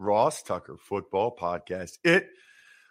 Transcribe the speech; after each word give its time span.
Ross 0.00 0.42
Tucker 0.42 0.78
football 0.78 1.36
podcast. 1.36 1.98
It 2.02 2.26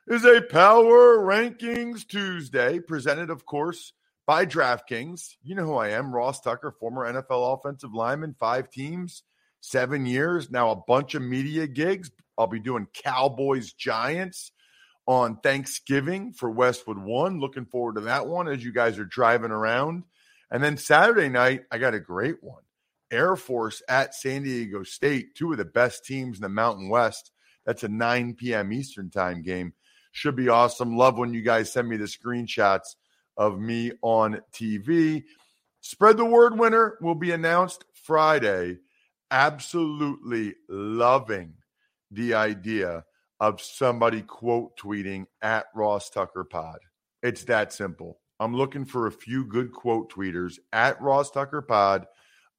is 0.07 0.23
a 0.23 0.41
Power 0.41 1.17
Rankings 1.17 2.07
Tuesday, 2.07 2.79
presented, 2.79 3.31
of 3.31 3.47
course, 3.47 3.93
by 4.27 4.45
DraftKings. 4.45 5.31
You 5.41 5.55
know 5.55 5.65
who 5.65 5.75
I 5.75 5.89
am, 5.89 6.13
Ross 6.13 6.39
Tucker, 6.39 6.71
former 6.79 7.11
NFL 7.11 7.57
offensive 7.57 7.95
lineman, 7.95 8.35
five 8.39 8.69
teams, 8.69 9.23
seven 9.59 10.05
years, 10.05 10.51
now 10.51 10.69
a 10.69 10.75
bunch 10.75 11.15
of 11.15 11.23
media 11.23 11.65
gigs. 11.65 12.11
I'll 12.37 12.45
be 12.45 12.59
doing 12.59 12.87
Cowboys 12.93 13.73
Giants 13.73 14.51
on 15.07 15.37
Thanksgiving 15.37 16.33
for 16.33 16.51
Westwood 16.51 16.99
One. 16.99 17.39
Looking 17.39 17.65
forward 17.65 17.95
to 17.95 18.01
that 18.01 18.27
one 18.27 18.47
as 18.47 18.63
you 18.63 18.71
guys 18.71 18.99
are 18.99 19.05
driving 19.05 19.49
around. 19.49 20.03
And 20.51 20.63
then 20.63 20.77
Saturday 20.77 21.29
night, 21.29 21.63
I 21.71 21.79
got 21.79 21.95
a 21.95 21.99
great 21.99 22.43
one. 22.43 22.61
Air 23.11 23.35
Force 23.35 23.81
at 23.89 24.15
San 24.15 24.43
Diego 24.43 24.83
State, 24.83 25.35
two 25.35 25.51
of 25.51 25.57
the 25.57 25.65
best 25.65 26.05
teams 26.05 26.37
in 26.37 26.41
the 26.41 26.49
Mountain 26.49 26.89
West. 26.89 27.31
That's 27.65 27.83
a 27.83 27.87
9 27.87 28.35
p.m. 28.35 28.71
Eastern 28.73 29.09
time 29.09 29.41
game. 29.41 29.73
Should 30.11 30.35
be 30.35 30.49
awesome. 30.49 30.97
Love 30.97 31.17
when 31.17 31.33
you 31.33 31.41
guys 31.41 31.71
send 31.71 31.87
me 31.87 31.97
the 31.97 32.05
screenshots 32.05 32.95
of 33.37 33.59
me 33.59 33.91
on 34.01 34.41
TV. 34.51 35.23
Spread 35.81 36.17
the 36.17 36.25
word 36.25 36.59
winner 36.59 36.97
will 37.01 37.15
be 37.15 37.31
announced 37.31 37.85
Friday. 37.93 38.77
Absolutely 39.31 40.55
loving 40.67 41.53
the 42.11 42.33
idea 42.33 43.05
of 43.39 43.61
somebody 43.61 44.21
quote 44.21 44.77
tweeting 44.77 45.25
at 45.41 45.67
Ross 45.73 46.09
Tucker 46.09 46.43
Pod. 46.43 46.79
It's 47.23 47.43
that 47.45 47.71
simple. 47.71 48.19
I'm 48.39 48.55
looking 48.55 48.85
for 48.85 49.07
a 49.07 49.11
few 49.11 49.45
good 49.45 49.71
quote 49.71 50.11
tweeters 50.11 50.59
at 50.73 51.01
Ross 51.01 51.29
Tucker 51.31 51.61
Pod 51.61 52.07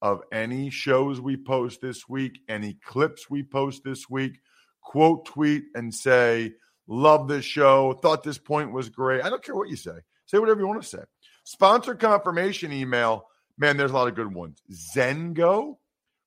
of 0.01 0.21
any 0.31 0.69
shows 0.69 1.21
we 1.21 1.37
post 1.37 1.81
this 1.81 2.07
week, 2.09 2.39
any 2.49 2.77
clips 2.85 3.29
we 3.29 3.43
post 3.43 3.83
this 3.83 4.09
week. 4.09 4.39
Quote 4.81 5.25
tweet 5.25 5.63
and 5.75 5.93
say, 5.93 6.53
Love 6.87 7.27
this 7.27 7.45
show. 7.45 7.93
Thought 7.93 8.23
this 8.23 8.37
point 8.37 8.73
was 8.73 8.89
great. 8.89 9.23
I 9.23 9.29
don't 9.29 9.43
care 9.43 9.55
what 9.55 9.69
you 9.69 9.77
say. 9.77 9.91
Say 10.25 10.39
whatever 10.39 10.59
you 10.59 10.67
want 10.67 10.81
to 10.81 10.87
say. 10.87 11.03
Sponsor 11.43 11.95
confirmation 11.95 12.73
email. 12.73 13.27
Man, 13.57 13.77
there's 13.77 13.91
a 13.91 13.93
lot 13.93 14.07
of 14.07 14.15
good 14.15 14.33
ones. 14.33 14.61
Zengo, 14.93 15.77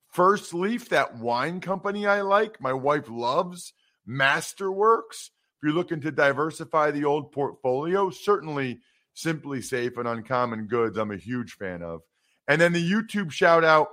First 0.08 0.54
Leaf, 0.54 0.88
that 0.90 1.18
wine 1.18 1.60
company 1.60 2.06
I 2.06 2.20
like, 2.22 2.60
my 2.60 2.72
wife 2.72 3.10
loves. 3.10 3.72
Masterworks. 4.08 5.30
If 5.30 5.64
you're 5.64 5.72
looking 5.72 6.00
to 6.02 6.10
diversify 6.10 6.92
the 6.92 7.04
old 7.04 7.32
portfolio, 7.32 8.10
certainly 8.10 8.80
SimpliSafe 9.16 9.98
and 9.98 10.08
Uncommon 10.08 10.66
Goods, 10.66 10.96
I'm 10.96 11.10
a 11.10 11.16
huge 11.16 11.52
fan 11.52 11.82
of. 11.82 12.00
And 12.48 12.60
then 12.60 12.72
the 12.72 12.90
YouTube 12.90 13.30
shout 13.30 13.64
out 13.64 13.88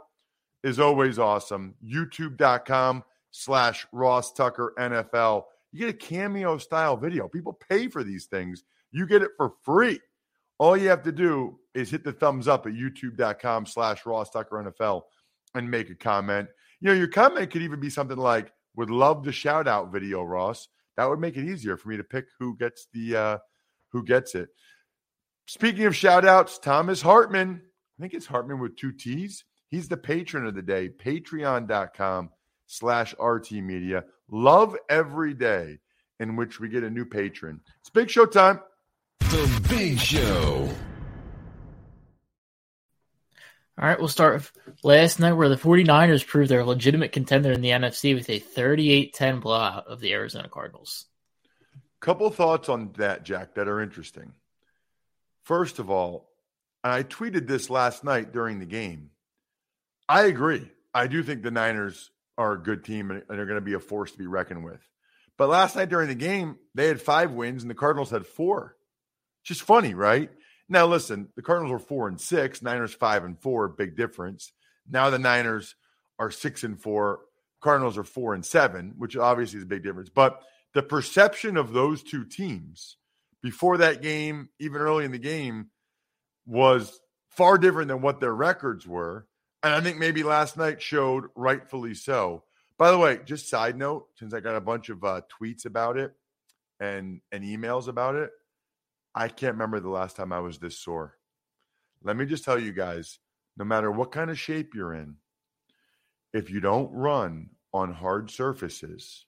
is 0.63 0.79
always 0.79 1.19
awesome. 1.19 1.75
YouTube.com 1.83 3.03
slash 3.31 3.87
Ross 3.91 4.33
Tucker 4.33 4.73
NFL. 4.77 5.43
You 5.71 5.79
get 5.79 5.89
a 5.89 5.97
cameo 5.97 6.57
style 6.57 6.97
video. 6.97 7.27
People 7.27 7.57
pay 7.69 7.87
for 7.87 8.03
these 8.03 8.25
things. 8.25 8.63
You 8.91 9.07
get 9.07 9.21
it 9.21 9.31
for 9.37 9.53
free. 9.63 9.99
All 10.59 10.77
you 10.77 10.89
have 10.89 11.03
to 11.03 11.11
do 11.11 11.59
is 11.73 11.89
hit 11.89 12.03
the 12.03 12.11
thumbs 12.11 12.47
up 12.47 12.67
at 12.67 12.73
youtube.com 12.73 13.65
slash 13.65 14.05
Ross 14.05 14.29
Tucker 14.29 14.63
NFL 14.63 15.03
and 15.55 15.71
make 15.71 15.89
a 15.89 15.95
comment. 15.95 16.49
You 16.81 16.89
know, 16.89 16.93
your 16.93 17.07
comment 17.07 17.51
could 17.51 17.61
even 17.61 17.79
be 17.79 17.89
something 17.89 18.17
like, 18.17 18.51
would 18.75 18.89
love 18.89 19.23
the 19.23 19.31
shout 19.31 19.67
out 19.67 19.91
video, 19.91 20.23
Ross. 20.23 20.67
That 20.97 21.09
would 21.09 21.19
make 21.19 21.37
it 21.37 21.49
easier 21.49 21.77
for 21.77 21.89
me 21.89 21.97
to 21.97 22.03
pick 22.03 22.25
who 22.39 22.55
gets 22.57 22.87
the 22.93 23.15
uh 23.15 23.37
who 23.89 24.03
gets 24.03 24.35
it. 24.35 24.49
Speaking 25.47 25.85
of 25.85 25.95
shout 25.95 26.25
outs, 26.25 26.59
Thomas 26.59 27.01
Hartman. 27.01 27.61
I 28.01 28.03
think 28.03 28.15
it's 28.15 28.25
Hartman 28.25 28.57
with 28.57 28.77
two 28.77 28.91
T's. 28.91 29.43
He's 29.67 29.87
the 29.87 29.95
patron 29.95 30.47
of 30.47 30.55
the 30.55 30.63
day. 30.63 30.89
Patreon.com 30.89 32.31
slash 32.65 33.13
RT 33.19 33.51
Media. 33.51 34.05
Love 34.27 34.75
every 34.89 35.35
day 35.35 35.77
in 36.19 36.35
which 36.35 36.59
we 36.59 36.67
get 36.67 36.83
a 36.83 36.89
new 36.89 37.05
patron. 37.05 37.61
It's 37.79 37.91
big 37.91 38.09
show 38.09 38.25
time. 38.25 38.59
The 39.19 39.67
Big 39.69 39.99
Show. 39.99 40.67
All 43.77 43.87
right, 43.87 43.99
we'll 43.99 44.07
start 44.07 44.51
last 44.81 45.19
night 45.19 45.33
where 45.33 45.49
the 45.49 45.55
49ers 45.55 46.25
proved 46.25 46.49
they're 46.49 46.61
a 46.61 46.65
legitimate 46.65 47.11
contender 47.11 47.51
in 47.51 47.61
the 47.61 47.69
NFC 47.69 48.15
with 48.15 48.31
a 48.31 48.39
38 48.39 49.13
10 49.13 49.39
blowout 49.41 49.85
of 49.85 49.99
the 49.99 50.11
Arizona 50.13 50.49
Cardinals. 50.49 51.05
Couple 51.99 52.31
thoughts 52.31 52.67
on 52.67 52.93
that, 52.97 53.23
Jack, 53.23 53.53
that 53.53 53.67
are 53.67 53.79
interesting. 53.79 54.31
First 55.43 55.77
of 55.77 55.91
all, 55.91 56.30
and 56.83 56.93
I 56.93 57.03
tweeted 57.03 57.47
this 57.47 57.69
last 57.69 58.03
night 58.03 58.31
during 58.33 58.59
the 58.59 58.65
game. 58.65 59.11
I 60.09 60.23
agree. 60.23 60.69
I 60.93 61.07
do 61.07 61.23
think 61.23 61.41
the 61.41 61.51
Niners 61.51 62.11
are 62.37 62.53
a 62.53 62.61
good 62.61 62.83
team 62.83 63.11
and 63.11 63.23
they're 63.29 63.45
going 63.45 63.55
to 63.55 63.61
be 63.61 63.73
a 63.73 63.79
force 63.79 64.11
to 64.11 64.17
be 64.17 64.27
reckoned 64.27 64.63
with. 64.63 64.81
But 65.37 65.49
last 65.49 65.75
night 65.75 65.89
during 65.89 66.07
the 66.07 66.15
game, 66.15 66.57
they 66.75 66.87
had 66.87 67.01
five 67.01 67.31
wins 67.31 67.63
and 67.63 67.69
the 67.69 67.75
Cardinals 67.75 68.09
had 68.09 68.25
four. 68.25 68.75
Just 69.43 69.61
funny, 69.63 69.93
right? 69.93 70.29
Now, 70.69 70.85
listen, 70.85 71.29
the 71.35 71.41
Cardinals 71.41 71.71
were 71.71 71.79
four 71.79 72.07
and 72.07 72.19
six, 72.19 72.61
Niners 72.61 72.93
five 72.93 73.23
and 73.23 73.39
four, 73.39 73.67
big 73.67 73.95
difference. 73.95 74.51
Now 74.89 75.09
the 75.09 75.19
Niners 75.19 75.75
are 76.19 76.31
six 76.31 76.63
and 76.63 76.79
four, 76.79 77.21
Cardinals 77.61 77.97
are 77.97 78.03
four 78.03 78.33
and 78.33 78.45
seven, 78.45 78.93
which 78.97 79.15
obviously 79.15 79.57
is 79.57 79.63
a 79.63 79.67
big 79.67 79.83
difference. 79.83 80.09
But 80.09 80.41
the 80.73 80.83
perception 80.83 81.57
of 81.57 81.73
those 81.73 82.03
two 82.03 82.25
teams 82.25 82.97
before 83.41 83.77
that 83.77 84.01
game, 84.01 84.49
even 84.59 84.81
early 84.81 85.05
in 85.05 85.11
the 85.11 85.19
game, 85.19 85.67
was 86.45 86.99
far 87.29 87.57
different 87.57 87.87
than 87.87 88.01
what 88.01 88.19
their 88.19 88.35
records 88.35 88.87
were. 88.87 89.27
And 89.63 89.73
I 89.73 89.81
think 89.81 89.97
maybe 89.97 90.23
last 90.23 90.57
night 90.57 90.81
showed 90.81 91.25
rightfully 91.35 91.93
so. 91.93 92.43
By 92.77 92.91
the 92.91 92.97
way, 92.97 93.19
just 93.25 93.49
side 93.49 93.77
note, 93.77 94.07
since 94.15 94.33
I 94.33 94.39
got 94.39 94.55
a 94.55 94.61
bunch 94.61 94.89
of 94.89 95.03
uh, 95.03 95.21
tweets 95.39 95.65
about 95.65 95.97
it 95.97 96.13
and 96.79 97.21
and 97.31 97.43
emails 97.43 97.87
about 97.87 98.15
it, 98.15 98.31
I 99.13 99.27
can't 99.27 99.53
remember 99.53 99.79
the 99.79 99.89
last 99.89 100.15
time 100.15 100.33
I 100.33 100.39
was 100.39 100.57
this 100.57 100.79
sore. 100.79 101.17
Let 102.03 102.17
me 102.17 102.25
just 102.25 102.43
tell 102.43 102.57
you 102.57 102.71
guys, 102.73 103.19
no 103.55 103.65
matter 103.65 103.91
what 103.91 104.11
kind 104.11 104.31
of 104.31 104.39
shape 104.39 104.73
you're 104.73 104.93
in, 104.93 105.17
if 106.33 106.49
you 106.49 106.59
don't 106.59 106.91
run 106.91 107.51
on 107.73 107.93
hard 107.93 108.31
surfaces, 108.31 109.25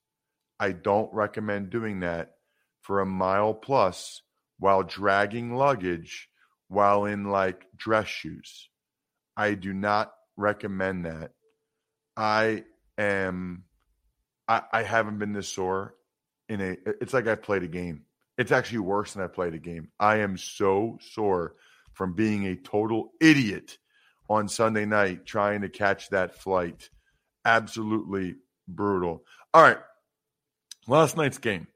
I 0.59 0.71
don't 0.71 1.13
recommend 1.13 1.69
doing 1.69 1.99
that 1.99 2.35
for 2.81 3.01
a 3.01 3.05
mile 3.05 3.53
plus 3.53 4.21
while 4.57 4.81
dragging 4.81 5.55
luggage 5.55 6.29
while 6.73 7.05
in 7.05 7.25
like 7.25 7.65
dress 7.75 8.07
shoes. 8.07 8.69
I 9.37 9.53
do 9.53 9.73
not 9.73 10.13
recommend 10.35 11.05
that. 11.05 11.31
I 12.15 12.63
am 12.97 13.63
I, 14.47 14.61
I 14.71 14.83
haven't 14.83 15.19
been 15.19 15.33
this 15.33 15.47
sore 15.47 15.95
in 16.49 16.61
a 16.61 16.77
it's 17.01 17.13
like 17.13 17.27
I 17.27 17.35
played 17.35 17.63
a 17.63 17.67
game. 17.67 18.03
It's 18.37 18.51
actually 18.51 18.79
worse 18.79 19.13
than 19.13 19.23
I 19.23 19.27
played 19.27 19.53
a 19.53 19.59
game. 19.59 19.89
I 19.99 20.17
am 20.17 20.37
so 20.37 20.97
sore 21.01 21.55
from 21.93 22.13
being 22.13 22.47
a 22.47 22.55
total 22.55 23.11
idiot 23.21 23.77
on 24.29 24.47
Sunday 24.47 24.85
night 24.85 25.25
trying 25.25 25.61
to 25.61 25.69
catch 25.69 26.09
that 26.09 26.35
flight. 26.35 26.89
Absolutely 27.45 28.35
brutal. 28.67 29.23
All 29.53 29.61
right. 29.61 29.77
Last 30.87 31.15
night's 31.15 31.37
game. 31.37 31.67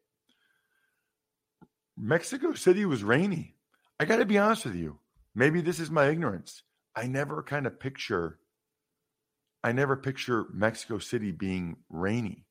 Mexico 1.98 2.54
City 2.54 2.86
was 2.86 3.04
rainy. 3.04 3.57
I 4.00 4.06
got 4.06 4.18
to 4.18 4.26
be 4.26 4.38
honest 4.38 4.66
with 4.66 4.76
you. 4.76 5.00
Maybe 5.34 5.62
this 5.62 5.80
is 5.80 5.92
my 5.92 6.08
ignorance. 6.08 6.64
I 6.96 7.08
never 7.08 7.44
kind 7.44 7.68
of 7.68 7.80
picture 7.80 8.40
I 9.64 9.72
never 9.72 9.96
picture 9.98 10.46
Mexico 10.54 10.98
City 10.98 11.32
being 11.32 11.78
rainy. 11.90 12.46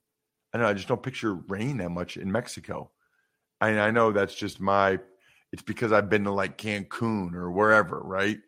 I 0.52 0.58
know 0.58 0.66
I 0.66 0.74
just 0.74 0.88
don't 0.88 1.02
picture 1.02 1.34
rain 1.34 1.78
that 1.78 1.90
much 1.90 2.16
in 2.16 2.30
Mexico. 2.30 2.90
I, 3.60 3.70
I 3.78 3.90
know 3.90 4.12
that's 4.12 4.34
just 4.34 4.60
my. 4.60 4.98
It's 5.52 5.62
because 5.62 5.92
I've 5.92 6.10
been 6.10 6.24
to 6.24 6.32
like 6.32 6.58
Cancun 6.58 7.34
or 7.34 7.50
wherever, 7.50 8.00
right? 8.00 8.38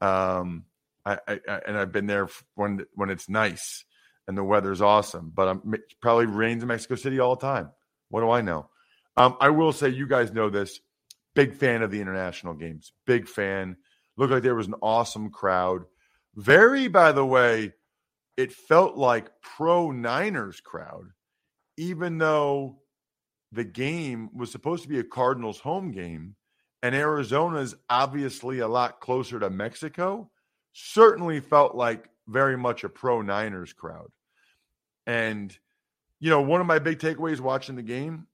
Um, 0.00 0.64
I, 1.04 1.18
I, 1.28 1.40
I 1.48 1.60
and 1.66 1.78
I've 1.78 1.92
been 1.92 2.06
there 2.06 2.28
when 2.54 2.86
when 2.94 3.10
it's 3.10 3.28
nice 3.28 3.84
and 4.26 4.36
the 4.36 4.42
weather's 4.44 4.80
awesome. 4.80 5.30
But 5.34 5.48
I'm 5.48 5.74
probably 6.00 6.26
rains 6.26 6.62
in 6.62 6.68
Mexico 6.68 6.96
City 6.96 7.20
all 7.20 7.36
the 7.36 7.46
time. 7.46 7.70
What 8.08 8.22
do 8.22 8.30
I 8.30 8.40
know? 8.40 8.68
Um, 9.16 9.36
I 9.40 9.50
will 9.50 9.72
say, 9.72 9.90
you 9.90 10.06
guys 10.06 10.32
know 10.32 10.48
this. 10.50 10.80
Big 11.38 11.54
fan 11.54 11.82
of 11.82 11.92
the 11.92 12.00
international 12.00 12.52
games. 12.52 12.90
Big 13.06 13.28
fan. 13.28 13.76
Looked 14.16 14.32
like 14.32 14.42
there 14.42 14.56
was 14.56 14.66
an 14.66 14.74
awesome 14.82 15.30
crowd. 15.30 15.84
Very, 16.34 16.88
by 16.88 17.12
the 17.12 17.24
way, 17.24 17.74
it 18.36 18.52
felt 18.52 18.96
like 18.96 19.30
pro 19.40 19.92
Niners 19.92 20.58
crowd, 20.58 21.10
even 21.76 22.18
though 22.18 22.80
the 23.52 23.62
game 23.62 24.30
was 24.34 24.50
supposed 24.50 24.82
to 24.82 24.88
be 24.88 24.98
a 24.98 25.04
Cardinals 25.04 25.60
home 25.60 25.92
game, 25.92 26.34
and 26.82 26.92
Arizona's 26.92 27.76
obviously 27.88 28.58
a 28.58 28.66
lot 28.66 28.98
closer 28.98 29.38
to 29.38 29.48
Mexico. 29.48 30.28
Certainly 30.72 31.38
felt 31.38 31.76
like 31.76 32.10
very 32.26 32.58
much 32.58 32.82
a 32.82 32.88
pro 32.88 33.22
Niners 33.22 33.72
crowd. 33.72 34.10
And, 35.06 35.56
you 36.18 36.30
know, 36.30 36.40
one 36.40 36.60
of 36.60 36.66
my 36.66 36.80
big 36.80 36.98
takeaways 36.98 37.38
watching 37.38 37.76
the 37.76 37.82
game, 37.82 38.26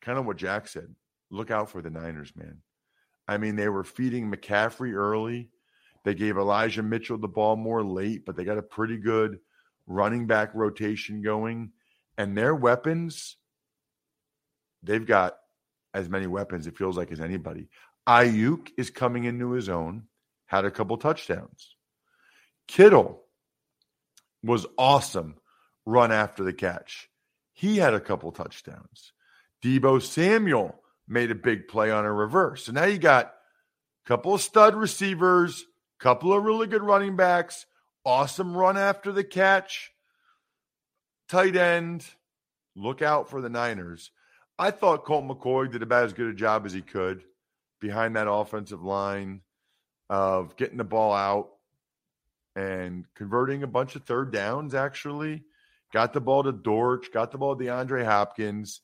kind 0.00 0.18
of 0.18 0.24
what 0.24 0.38
Jack 0.38 0.68
said 0.68 0.94
look 1.30 1.50
out 1.50 1.70
for 1.70 1.82
the 1.82 1.90
Niners, 1.90 2.32
man. 2.36 2.58
I 3.26 3.38
mean, 3.38 3.56
they 3.56 3.68
were 3.68 3.84
feeding 3.84 4.30
McCaffrey 4.30 4.94
early. 4.94 5.50
They 6.04 6.14
gave 6.14 6.38
Elijah 6.38 6.82
Mitchell 6.82 7.18
the 7.18 7.28
ball 7.28 7.56
more 7.56 7.84
late, 7.84 8.24
but 8.24 8.36
they 8.36 8.44
got 8.44 8.58
a 8.58 8.62
pretty 8.62 8.96
good 8.96 9.38
running 9.86 10.26
back 10.26 10.54
rotation 10.54 11.22
going. 11.22 11.72
And 12.16 12.36
their 12.36 12.54
weapons, 12.54 13.36
they've 14.82 15.06
got 15.06 15.36
as 15.92 16.08
many 16.08 16.26
weapons, 16.26 16.66
it 16.66 16.78
feels 16.78 16.96
like, 16.96 17.12
as 17.12 17.20
anybody. 17.20 17.68
Aiyuk 18.06 18.70
is 18.78 18.90
coming 18.90 19.24
into 19.24 19.50
his 19.50 19.68
own, 19.68 20.04
had 20.46 20.64
a 20.64 20.70
couple 20.70 20.96
touchdowns. 20.96 21.74
Kittle 22.66 23.22
was 24.42 24.66
awesome 24.76 25.36
run 25.84 26.12
after 26.12 26.44
the 26.44 26.52
catch. 26.52 27.08
He 27.52 27.78
had 27.78 27.94
a 27.94 28.00
couple 28.00 28.30
touchdowns. 28.30 29.12
Deebo 29.62 30.00
Samuel 30.00 30.80
made 31.08 31.30
a 31.30 31.34
big 31.34 31.68
play 31.68 31.90
on 31.90 32.04
a 32.04 32.12
reverse. 32.12 32.64
So 32.64 32.72
now 32.72 32.84
you 32.84 32.98
got 32.98 33.26
a 33.26 34.08
couple 34.08 34.34
of 34.34 34.42
stud 34.42 34.74
receivers, 34.74 35.64
couple 35.98 36.32
of 36.32 36.44
really 36.44 36.66
good 36.66 36.82
running 36.82 37.16
backs, 37.16 37.66
awesome 38.04 38.56
run 38.56 38.76
after 38.76 39.10
the 39.10 39.24
catch, 39.24 39.90
tight 41.28 41.56
end. 41.56 42.04
Look 42.76 43.02
out 43.02 43.28
for 43.28 43.40
the 43.40 43.48
Niners. 43.48 44.10
I 44.58 44.70
thought 44.70 45.04
Colt 45.04 45.24
McCoy 45.24 45.70
did 45.70 45.82
about 45.82 46.04
as 46.04 46.12
good 46.12 46.28
a 46.28 46.34
job 46.34 46.66
as 46.66 46.72
he 46.72 46.82
could 46.82 47.22
behind 47.80 48.16
that 48.16 48.30
offensive 48.30 48.82
line 48.82 49.40
of 50.10 50.56
getting 50.56 50.78
the 50.78 50.84
ball 50.84 51.12
out 51.12 51.50
and 52.56 53.04
converting 53.14 53.62
a 53.62 53.68
bunch 53.68 53.94
of 53.94 54.04
third 54.04 54.32
downs, 54.32 54.74
actually. 54.74 55.44
Got 55.92 56.12
the 56.12 56.20
ball 56.20 56.42
to 56.42 56.52
Dortch, 56.52 57.12
got 57.12 57.30
the 57.30 57.38
ball 57.38 57.56
to 57.56 57.64
DeAndre 57.64 58.04
Hopkins, 58.04 58.80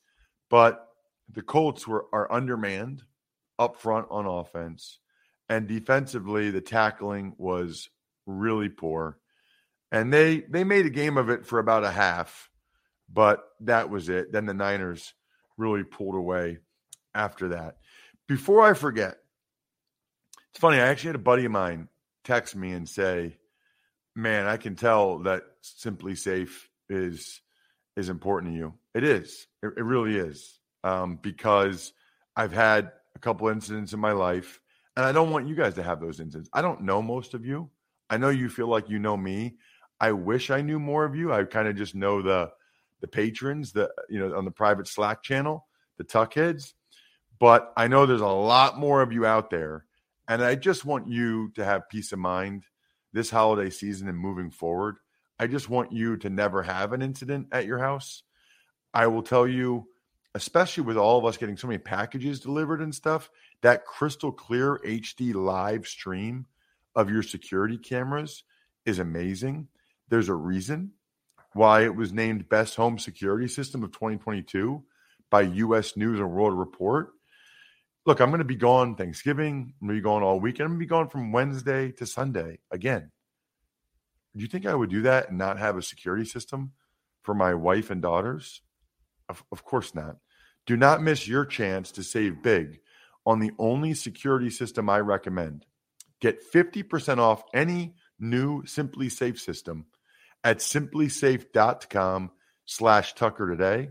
but 0.49 0.87
the 1.31 1.41
Colts 1.41 1.87
were 1.87 2.05
are 2.13 2.31
undermanned 2.31 3.03
up 3.57 3.77
front 3.77 4.07
on 4.09 4.25
offense. 4.25 4.99
And 5.47 5.67
defensively, 5.67 6.51
the 6.51 6.61
tackling 6.61 7.35
was 7.37 7.89
really 8.25 8.69
poor. 8.69 9.19
And 9.91 10.11
they 10.11 10.41
they 10.41 10.63
made 10.63 10.85
a 10.85 10.91
game 10.91 11.17
of 11.17 11.29
it 11.29 11.45
for 11.45 11.59
about 11.59 11.83
a 11.83 11.91
half, 11.91 12.49
but 13.11 13.43
that 13.61 13.89
was 13.89 14.09
it. 14.09 14.31
Then 14.31 14.45
the 14.45 14.53
Niners 14.53 15.13
really 15.57 15.83
pulled 15.83 16.15
away 16.15 16.57
after 17.13 17.49
that. 17.49 17.77
Before 18.27 18.63
I 18.63 18.73
forget, 18.73 19.17
it's 20.49 20.59
funny, 20.59 20.77
I 20.77 20.87
actually 20.87 21.09
had 21.09 21.15
a 21.15 21.19
buddy 21.19 21.45
of 21.45 21.51
mine 21.51 21.87
text 22.23 22.55
me 22.55 22.71
and 22.71 22.89
say, 22.89 23.37
Man, 24.15 24.47
I 24.47 24.57
can 24.57 24.75
tell 24.75 25.19
that 25.19 25.43
SimpliSafe 25.63 26.53
is 26.89 27.41
is 27.95 28.09
important 28.09 28.53
to 28.53 28.57
you. 28.57 28.73
It 28.93 29.03
is. 29.03 29.47
It, 29.61 29.73
it 29.77 29.83
really 29.83 30.17
is. 30.17 30.59
Um, 30.85 31.17
because 31.23 31.93
I've 32.35 32.51
had 32.51 32.91
a 33.15 33.19
couple 33.19 33.47
incidents 33.47 33.93
in 33.93 33.99
my 33.99 34.11
life, 34.11 34.61
and 34.95 35.03
I 35.03 35.11
don't 35.11 35.31
want 35.31 35.47
you 35.47 35.55
guys 35.55 35.73
to 35.75 35.83
have 35.83 35.99
those 35.99 36.19
incidents. 36.19 36.49
I 36.53 36.61
don't 36.61 36.81
know 36.81 37.01
most 37.01 37.33
of 37.33 37.43
you. 37.43 37.71
I 38.09 38.17
know 38.17 38.29
you 38.29 38.49
feel 38.49 38.67
like 38.67 38.87
you 38.87 38.99
know 38.99 39.17
me. 39.17 39.55
I 39.99 40.11
wish 40.11 40.51
I 40.51 40.61
knew 40.61 40.79
more 40.79 41.03
of 41.03 41.15
you. 41.15 41.33
I 41.33 41.43
kind 41.45 41.67
of 41.67 41.75
just 41.75 41.95
know 41.95 42.21
the 42.21 42.51
the 43.01 43.07
patrons, 43.07 43.71
the 43.71 43.89
you 44.09 44.19
know, 44.19 44.37
on 44.37 44.45
the 44.45 44.51
private 44.51 44.87
Slack 44.87 45.23
channel, 45.23 45.65
the 45.97 46.03
tuckheads. 46.03 46.73
But 47.39 47.73
I 47.75 47.87
know 47.87 48.05
there's 48.05 48.21
a 48.21 48.27
lot 48.27 48.77
more 48.77 49.01
of 49.01 49.11
you 49.11 49.25
out 49.25 49.49
there, 49.49 49.85
and 50.27 50.43
I 50.43 50.53
just 50.53 50.85
want 50.85 51.07
you 51.07 51.49
to 51.55 51.65
have 51.65 51.89
peace 51.89 52.11
of 52.11 52.19
mind 52.19 52.63
this 53.11 53.31
holiday 53.31 53.71
season 53.71 54.07
and 54.07 54.17
moving 54.17 54.51
forward. 54.51 54.97
I 55.39 55.47
just 55.47 55.67
want 55.67 55.91
you 55.91 56.17
to 56.17 56.29
never 56.29 56.61
have 56.61 56.93
an 56.93 57.01
incident 57.01 57.47
at 57.51 57.65
your 57.65 57.79
house. 57.79 58.23
I 58.93 59.07
will 59.07 59.23
tell 59.23 59.47
you, 59.47 59.87
especially 60.35 60.83
with 60.83 60.97
all 60.97 61.17
of 61.17 61.25
us 61.25 61.37
getting 61.37 61.55
so 61.55 61.65
many 61.65 61.77
packages 61.77 62.41
delivered 62.41 62.81
and 62.81 62.93
stuff, 62.93 63.31
that 63.61 63.85
crystal 63.85 64.33
clear 64.33 64.81
HD 64.85 65.33
live 65.33 65.87
stream 65.87 66.45
of 66.93 67.09
your 67.09 67.23
security 67.23 67.77
cameras 67.77 68.43
is 68.85 68.99
amazing. 68.99 69.69
There's 70.09 70.27
a 70.27 70.33
reason 70.35 70.91
why 71.53 71.85
it 71.85 71.95
was 71.95 72.11
named 72.11 72.49
Best 72.49 72.75
Home 72.75 72.99
Security 72.99 73.47
System 73.47 73.81
of 73.81 73.93
2022 73.93 74.83
by 75.31 75.41
US 75.41 75.95
News 75.95 76.19
and 76.19 76.29
World 76.29 76.59
Report. 76.59 77.13
Look, 78.05 78.19
I'm 78.19 78.29
going 78.29 78.39
to 78.39 78.45
be 78.45 78.55
gone 78.55 78.95
Thanksgiving. 78.95 79.73
I'm 79.81 79.87
going 79.87 79.97
to 79.97 80.01
be 80.01 80.03
gone 80.03 80.21
all 80.21 80.41
weekend. 80.41 80.65
I'm 80.65 80.73
going 80.73 80.81
to 80.81 80.85
be 80.85 80.89
gone 80.89 81.07
from 81.07 81.31
Wednesday 81.31 81.93
to 81.93 82.05
Sunday 82.05 82.59
again. 82.69 83.09
Do 84.35 84.41
you 84.41 84.49
think 84.49 84.65
I 84.65 84.75
would 84.75 84.89
do 84.89 85.03
that 85.03 85.29
and 85.29 85.37
not 85.37 85.59
have 85.59 85.77
a 85.77 85.81
security 85.81 86.25
system 86.25 86.73
for 87.23 87.33
my 87.33 87.53
wife 87.53 87.89
and 87.89 88.01
daughters? 88.01 88.61
Of, 89.29 89.41
of 89.49 89.63
course 89.63 89.95
not. 89.95 90.17
Do 90.65 90.75
not 90.77 91.01
miss 91.01 91.27
your 91.27 91.45
chance 91.45 91.91
to 91.93 92.03
save 92.03 92.41
big 92.41 92.79
on 93.25 93.39
the 93.39 93.51
only 93.59 93.93
security 93.93 94.49
system 94.49 94.89
I 94.89 94.99
recommend. 94.99 95.65
Get 96.21 96.51
50% 96.51 97.17
off 97.17 97.43
any 97.53 97.95
new 98.19 98.63
SimpliSafe 98.63 99.39
system 99.39 99.85
at 100.43 100.59
simplisafe.com 100.59 102.31
slash 102.65 103.13
Tucker 103.13 103.49
today. 103.49 103.89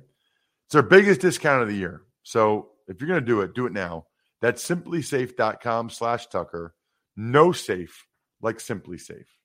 It's 0.66 0.74
our 0.74 0.82
biggest 0.82 1.20
discount 1.20 1.62
of 1.62 1.68
the 1.68 1.76
year. 1.76 2.02
So 2.22 2.70
if 2.88 3.00
you're 3.00 3.08
going 3.08 3.20
to 3.20 3.26
do 3.26 3.42
it, 3.42 3.54
do 3.54 3.66
it 3.66 3.72
now. 3.72 4.06
That's 4.40 4.66
simplisafe.com 4.66 5.90
slash 5.90 6.26
Tucker. 6.26 6.74
No 7.16 7.52
safe 7.52 8.06
like 8.40 8.58
SimpliSafe. 8.58 9.26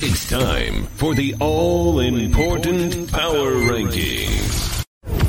It's 0.00 0.28
time 0.28 0.84
for 0.84 1.14
the 1.14 1.34
all 1.40 2.00
important 2.00 3.12
power 3.12 3.52
rankings. 3.52 4.84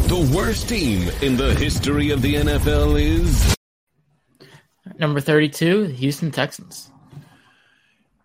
The 0.08 0.32
worst 0.36 0.70
team 0.70 1.10
in 1.22 1.38
the 1.38 1.53
history 1.55 2.12
of 2.12 2.22
the 2.22 2.36
NFL 2.36 3.01
is. 3.01 3.55
Number 4.98 5.20
32, 5.20 5.88
the 5.88 5.93
Houston 5.93 6.32
Texans. 6.32 6.91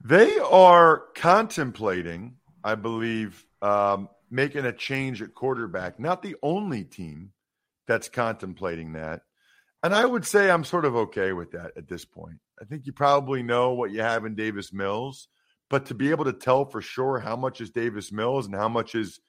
They 0.04 0.38
are 0.38 1.04
contemplating, 1.14 2.36
I 2.62 2.76
believe, 2.76 3.44
um, 3.60 4.08
making 4.30 4.64
a 4.64 4.72
change 4.72 5.22
at 5.22 5.34
quarterback. 5.34 5.98
Not 5.98 6.22
the 6.22 6.36
only 6.42 6.84
team 6.84 7.32
that's 7.86 8.08
contemplating 8.08 8.92
that. 8.92 9.22
And 9.82 9.94
I 9.94 10.04
would 10.04 10.24
say 10.24 10.50
I'm 10.50 10.64
sort 10.64 10.84
of 10.84 10.94
okay 10.96 11.32
with 11.32 11.52
that 11.52 11.72
at 11.76 11.88
this 11.88 12.04
point. 12.04 12.38
I 12.60 12.64
think 12.64 12.86
you 12.86 12.92
probably 12.92 13.42
know 13.42 13.72
what 13.72 13.90
you 13.90 14.00
have 14.02 14.24
in 14.24 14.34
Davis 14.34 14.72
Mills, 14.72 15.28
but 15.68 15.86
to 15.86 15.94
be 15.94 16.10
able 16.10 16.24
to 16.24 16.32
tell 16.32 16.64
for 16.64 16.80
sure 16.80 17.18
how 17.18 17.36
much 17.36 17.60
is 17.60 17.70
Davis 17.70 18.10
Mills 18.10 18.46
and 18.46 18.54
how 18.54 18.68
much 18.68 18.94
is 18.94 19.20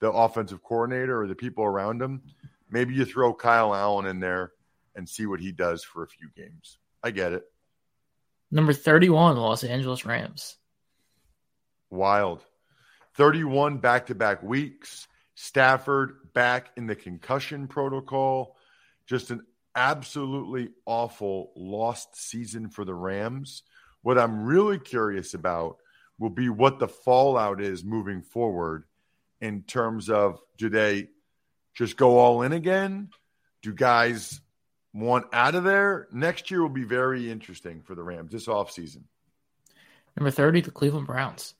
the 0.00 0.10
offensive 0.10 0.62
coordinator 0.62 1.20
or 1.20 1.26
the 1.26 1.34
people 1.34 1.64
around 1.64 2.00
him, 2.00 2.22
maybe 2.70 2.94
you 2.94 3.04
throw 3.04 3.34
Kyle 3.34 3.74
Allen 3.74 4.06
in 4.06 4.20
there 4.20 4.52
and 4.94 5.08
see 5.08 5.26
what 5.26 5.40
he 5.40 5.52
does 5.52 5.84
for 5.84 6.02
a 6.02 6.08
few 6.08 6.28
games. 6.36 6.78
I 7.02 7.10
get 7.10 7.32
it. 7.32 7.44
Number 8.50 8.72
31, 8.72 9.36
Los 9.36 9.64
Angeles 9.64 10.04
Rams. 10.04 10.56
Wild. 11.90 12.44
31 13.16 13.78
back 13.78 14.06
to 14.06 14.14
back 14.14 14.42
weeks. 14.42 15.06
Stafford 15.34 16.32
back 16.34 16.70
in 16.76 16.86
the 16.86 16.94
concussion 16.94 17.66
protocol. 17.66 18.56
Just 19.06 19.30
an 19.30 19.42
absolutely 19.74 20.70
awful 20.86 21.52
lost 21.56 22.16
season 22.16 22.68
for 22.68 22.84
the 22.84 22.94
Rams. 22.94 23.62
What 24.02 24.18
I'm 24.18 24.44
really 24.44 24.78
curious 24.78 25.34
about 25.34 25.78
will 26.22 26.30
be 26.30 26.48
what 26.48 26.78
the 26.78 26.86
fallout 26.86 27.60
is 27.60 27.82
moving 27.82 28.22
forward 28.22 28.84
in 29.40 29.62
terms 29.62 30.08
of 30.08 30.40
do 30.56 30.68
they 30.68 31.08
just 31.74 31.96
go 31.96 32.18
all 32.18 32.42
in 32.42 32.52
again? 32.52 33.10
Do 33.60 33.74
guys 33.74 34.40
want 34.94 35.26
out 35.32 35.56
of 35.56 35.64
there? 35.64 36.06
Next 36.12 36.48
year 36.48 36.62
will 36.62 36.68
be 36.68 36.84
very 36.84 37.28
interesting 37.28 37.82
for 37.82 37.96
the 37.96 38.04
Rams 38.04 38.30
this 38.30 38.46
offseason. 38.46 39.02
Number 40.16 40.30
30, 40.30 40.60
the 40.60 40.70
Cleveland 40.70 41.08
Browns. 41.08 41.54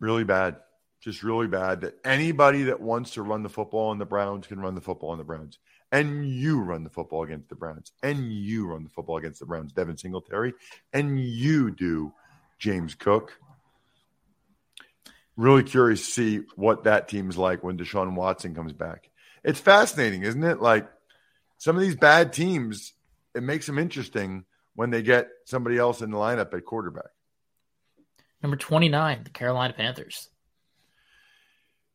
Really 0.00 0.24
bad. 0.24 0.56
Just 1.00 1.22
really 1.22 1.46
bad 1.46 1.82
that 1.82 1.94
anybody 2.04 2.64
that 2.64 2.80
wants 2.80 3.12
to 3.12 3.22
run 3.22 3.44
the 3.44 3.48
football 3.48 3.90
on 3.90 3.98
the 3.98 4.04
Browns 4.04 4.48
can 4.48 4.58
run 4.58 4.74
the 4.74 4.80
football 4.80 5.10
on 5.10 5.18
the 5.18 5.24
Browns. 5.24 5.58
And 5.92 6.28
you 6.28 6.60
run 6.60 6.84
the 6.84 6.90
football 6.90 7.24
against 7.24 7.48
the 7.48 7.56
Browns. 7.56 7.92
And 8.02 8.32
you 8.32 8.66
run 8.66 8.84
the 8.84 8.90
football 8.90 9.16
against 9.16 9.40
the 9.40 9.46
Browns, 9.46 9.72
Devin 9.72 9.96
Singletary. 9.96 10.54
And 10.92 11.18
you 11.20 11.70
do, 11.70 12.12
James 12.58 12.94
Cook. 12.94 13.36
Really 15.36 15.62
curious 15.62 16.04
to 16.04 16.12
see 16.12 16.40
what 16.54 16.84
that 16.84 17.08
team's 17.08 17.36
like 17.36 17.64
when 17.64 17.76
Deshaun 17.78 18.14
Watson 18.14 18.54
comes 18.54 18.72
back. 18.72 19.10
It's 19.42 19.60
fascinating, 19.60 20.22
isn't 20.22 20.44
it? 20.44 20.60
Like 20.60 20.88
some 21.58 21.76
of 21.76 21.82
these 21.82 21.96
bad 21.96 22.32
teams, 22.32 22.92
it 23.34 23.42
makes 23.42 23.66
them 23.66 23.78
interesting 23.78 24.44
when 24.74 24.90
they 24.90 25.02
get 25.02 25.28
somebody 25.44 25.78
else 25.78 26.02
in 26.02 26.10
the 26.10 26.16
lineup 26.16 26.54
at 26.54 26.64
quarterback. 26.64 27.10
Number 28.42 28.56
29, 28.56 29.24
the 29.24 29.30
Carolina 29.30 29.74
Panthers. 29.74 30.28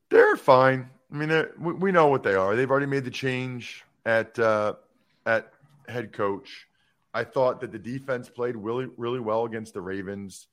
They're 0.10 0.36
fine. 0.36 0.90
I 1.12 1.16
mean, 1.16 1.46
we, 1.60 1.74
we 1.74 1.92
know 1.92 2.08
what 2.08 2.24
they 2.24 2.36
are. 2.36 2.56
They've 2.56 2.70
already 2.70 2.88
made 2.88 3.06
the 3.06 3.12
change 3.12 3.84
at 4.06 4.38
uh, 4.40 4.74
at 5.26 5.52
head 5.88 6.14
coach. 6.14 6.68
I 7.14 7.24
thought 7.24 7.62
that 7.62 7.72
the 7.72 7.80
defense 7.80 8.30
played 8.30 8.56
really 8.56 8.88
really 8.98 9.20
well 9.20 9.46
against 9.46 9.74
the 9.74 9.82
Ravens, 9.82 10.48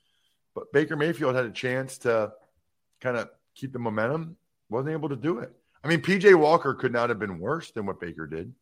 but 0.54 0.72
Baker 0.72 0.96
Mayfield 0.96 1.34
had 1.34 1.46
a 1.46 1.50
chance 1.50 1.98
to 1.98 2.32
kind 3.00 3.16
of 3.16 3.28
keep 3.54 3.72
the 3.72 3.78
momentum. 3.78 4.36
wasn't 4.70 4.92
able 4.92 5.08
to 5.08 5.16
do 5.16 5.38
it. 5.38 5.52
I 5.84 5.88
mean, 5.88 6.00
PJ 6.00 6.34
Walker 6.36 6.74
could 6.74 6.92
not 6.92 7.08
have 7.08 7.18
been 7.18 7.38
worse 7.40 7.70
than 7.72 7.86
what 7.86 8.00
Baker 8.00 8.26
did. 8.26 8.54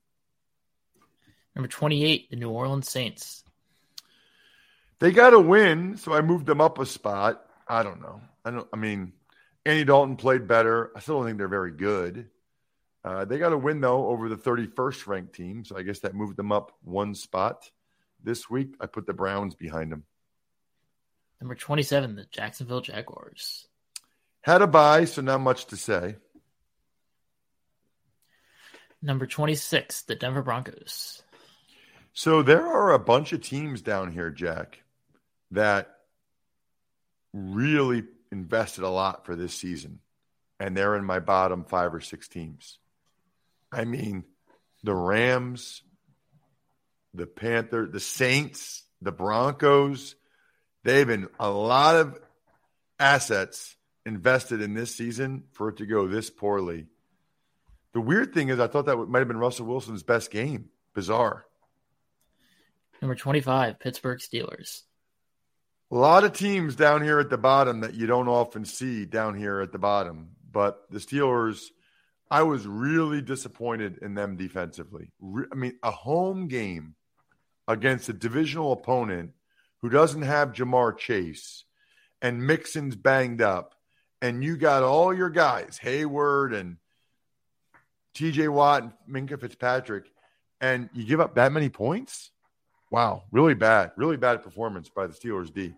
Number 1.55 1.69
28, 1.69 2.31
the 2.31 2.37
New 2.37 2.51
Orleans 2.51 2.89
Saints. 2.89 3.45
They 5.01 5.13
got 5.13 5.35
a 5.35 5.41
win, 5.41 5.97
so 5.97 6.13
I 6.13 6.21
moved 6.21 6.47
them 6.47 6.61
up 6.61 6.79
a 6.79 6.87
spot. 6.87 7.45
I 7.69 7.83
don't 7.83 8.01
know. 8.01 8.21
I 8.45 8.51
don't. 8.51 8.69
I 8.73 8.77
mean, 8.77 9.13
Andy 9.67 9.85
Dalton 9.85 10.17
played 10.17 10.47
better. 10.47 10.91
I 10.97 11.01
still 11.01 11.19
don't 11.19 11.27
think 11.27 11.39
they're 11.39 11.49
very 11.49 11.73
good. 11.73 12.29
Uh, 13.05 13.25
they 13.25 13.39
got 13.39 13.53
a 13.53 13.59
win 13.59 13.81
though 13.81 14.09
over 14.09 14.29
the 14.29 14.37
31st 14.37 15.07
ranked 15.07 15.35
team, 15.35 15.65
so 15.65 15.77
I 15.77 15.83
guess 15.83 16.01
that 16.01 16.15
moved 16.15 16.37
them 16.37 16.53
up 16.53 16.73
one 16.83 17.15
spot. 17.15 17.71
This 18.23 18.51
week, 18.51 18.75
I 18.81 18.87
put 18.87 19.07
the 19.07 19.15
Browns 19.15 19.55
behind 19.55 19.91
them. 19.91 20.05
Number 21.41 21.55
27, 21.55 22.17
the 22.17 22.27
Jacksonville 22.31 22.83
Jaguars. 22.83 23.67
Had 24.43 24.61
a 24.61 24.67
bye, 24.67 25.07
so 25.07 25.23
not 25.23 25.41
much 25.41 25.67
to 25.67 25.77
say. 25.77 26.17
Number 29.03 29.27
26, 29.27 30.03
the 30.03 30.15
Denver 30.15 30.43
Broncos. 30.43 31.23
So 32.13 32.43
there 32.43 32.67
are 32.67 32.93
a 32.93 32.99
bunch 32.99 33.33
of 33.33 33.41
teams 33.41 33.81
down 33.81 34.13
here, 34.13 34.31
Jack, 34.31 34.83
that 35.53 35.97
really 37.33 38.05
invested 38.33 38.85
a 38.85 38.89
lot 38.89 39.27
for 39.27 39.37
this 39.37 39.55
season, 39.55 40.01
and 40.59 40.77
they're 40.77 40.97
in 40.97 41.05
my 41.05 41.19
bottom 41.19 41.65
five 41.65 41.95
or 41.95 42.01
six 42.01 42.29
teams. 42.29 42.79
I 43.73 43.85
mean, 43.85 44.25
the 44.83 44.95
Rams, 44.95 45.83
the 47.15 47.27
Panther, 47.27 47.87
the 47.87 48.01
Saints, 48.01 48.83
the 49.01 49.13
Broncos, 49.13 50.15
they've 50.85 51.07
been 51.07 51.29
a 51.39 51.51
lot 51.51 51.97
of 51.97 52.19
assets 52.99 53.77
invested 54.07 54.61
in 54.61 54.75
this 54.75 54.95
season 54.95 55.45
for 55.53 55.69
it 55.69 55.79
to 55.79 55.87
go 55.87 56.09
this 56.09 56.31
poorly. 56.31 56.87
The 57.93 58.01
weird 58.01 58.33
thing 58.33 58.49
is, 58.49 58.61
I 58.61 58.67
thought 58.67 58.87
that 58.87 58.97
might 58.97 59.19
have 59.19 59.29
been 59.29 59.39
Russell 59.39 59.67
Wilson's 59.67 60.03
best 60.03 60.31
game. 60.31 60.71
Bizarre. 60.95 61.47
Number 63.01 63.15
25, 63.15 63.79
Pittsburgh 63.79 64.19
Steelers. 64.19 64.83
A 65.93 65.97
lot 65.97 66.23
of 66.23 66.33
teams 66.33 66.77
down 66.77 67.03
here 67.03 67.19
at 67.19 67.31
the 67.31 67.39
bottom 67.39 67.81
that 67.81 67.95
you 67.95 68.07
don't 68.07 68.29
often 68.29 68.65
see 68.65 69.05
down 69.07 69.37
here 69.37 69.61
at 69.61 69.73
the 69.73 69.79
bottom. 69.79 70.31
But 70.53 70.83
the 70.91 70.99
Steelers, 70.99 71.63
I 72.31 72.45
was 72.45 72.65
really 72.67 73.23
disappointed 73.23 73.99
in 74.01 74.15
them 74.15 74.37
defensively. 74.37 75.11
I 75.51 75.55
mean, 75.57 75.79
a 75.83 75.91
home 75.91 76.47
game 76.47 76.95
against 77.67 78.09
a 78.09 78.13
divisional 78.13 78.73
opponent 78.73 79.33
who 79.79 79.89
doesn't 79.89 80.23
have 80.23 80.53
Ja'Marr 80.53 80.97
Chase 80.97 81.65
and 82.23 82.47
Mixon's 82.47 82.95
banged 82.95 83.43
up, 83.43 83.75
and 84.23 84.45
you 84.45 84.57
got 84.57 84.83
all 84.83 85.13
your 85.13 85.31
guys, 85.31 85.79
Hayward 85.81 86.53
and 86.53 86.77
TJ 88.15 88.49
Watt 88.49 88.83
and 88.83 88.93
Minkah 89.09 89.41
Fitzpatrick, 89.41 90.05
and 90.61 90.89
you 90.93 91.05
give 91.05 91.21
up 91.21 91.35
that 91.35 91.53
many 91.53 91.69
points? 91.69 92.31
Wow, 92.91 93.25
really 93.31 93.55
bad, 93.55 93.93
really 93.97 94.17
bad 94.17 94.43
performance 94.43 94.89
by 94.89 95.07
the 95.07 95.13
Steelers 95.13 95.53
D. 95.53 95.75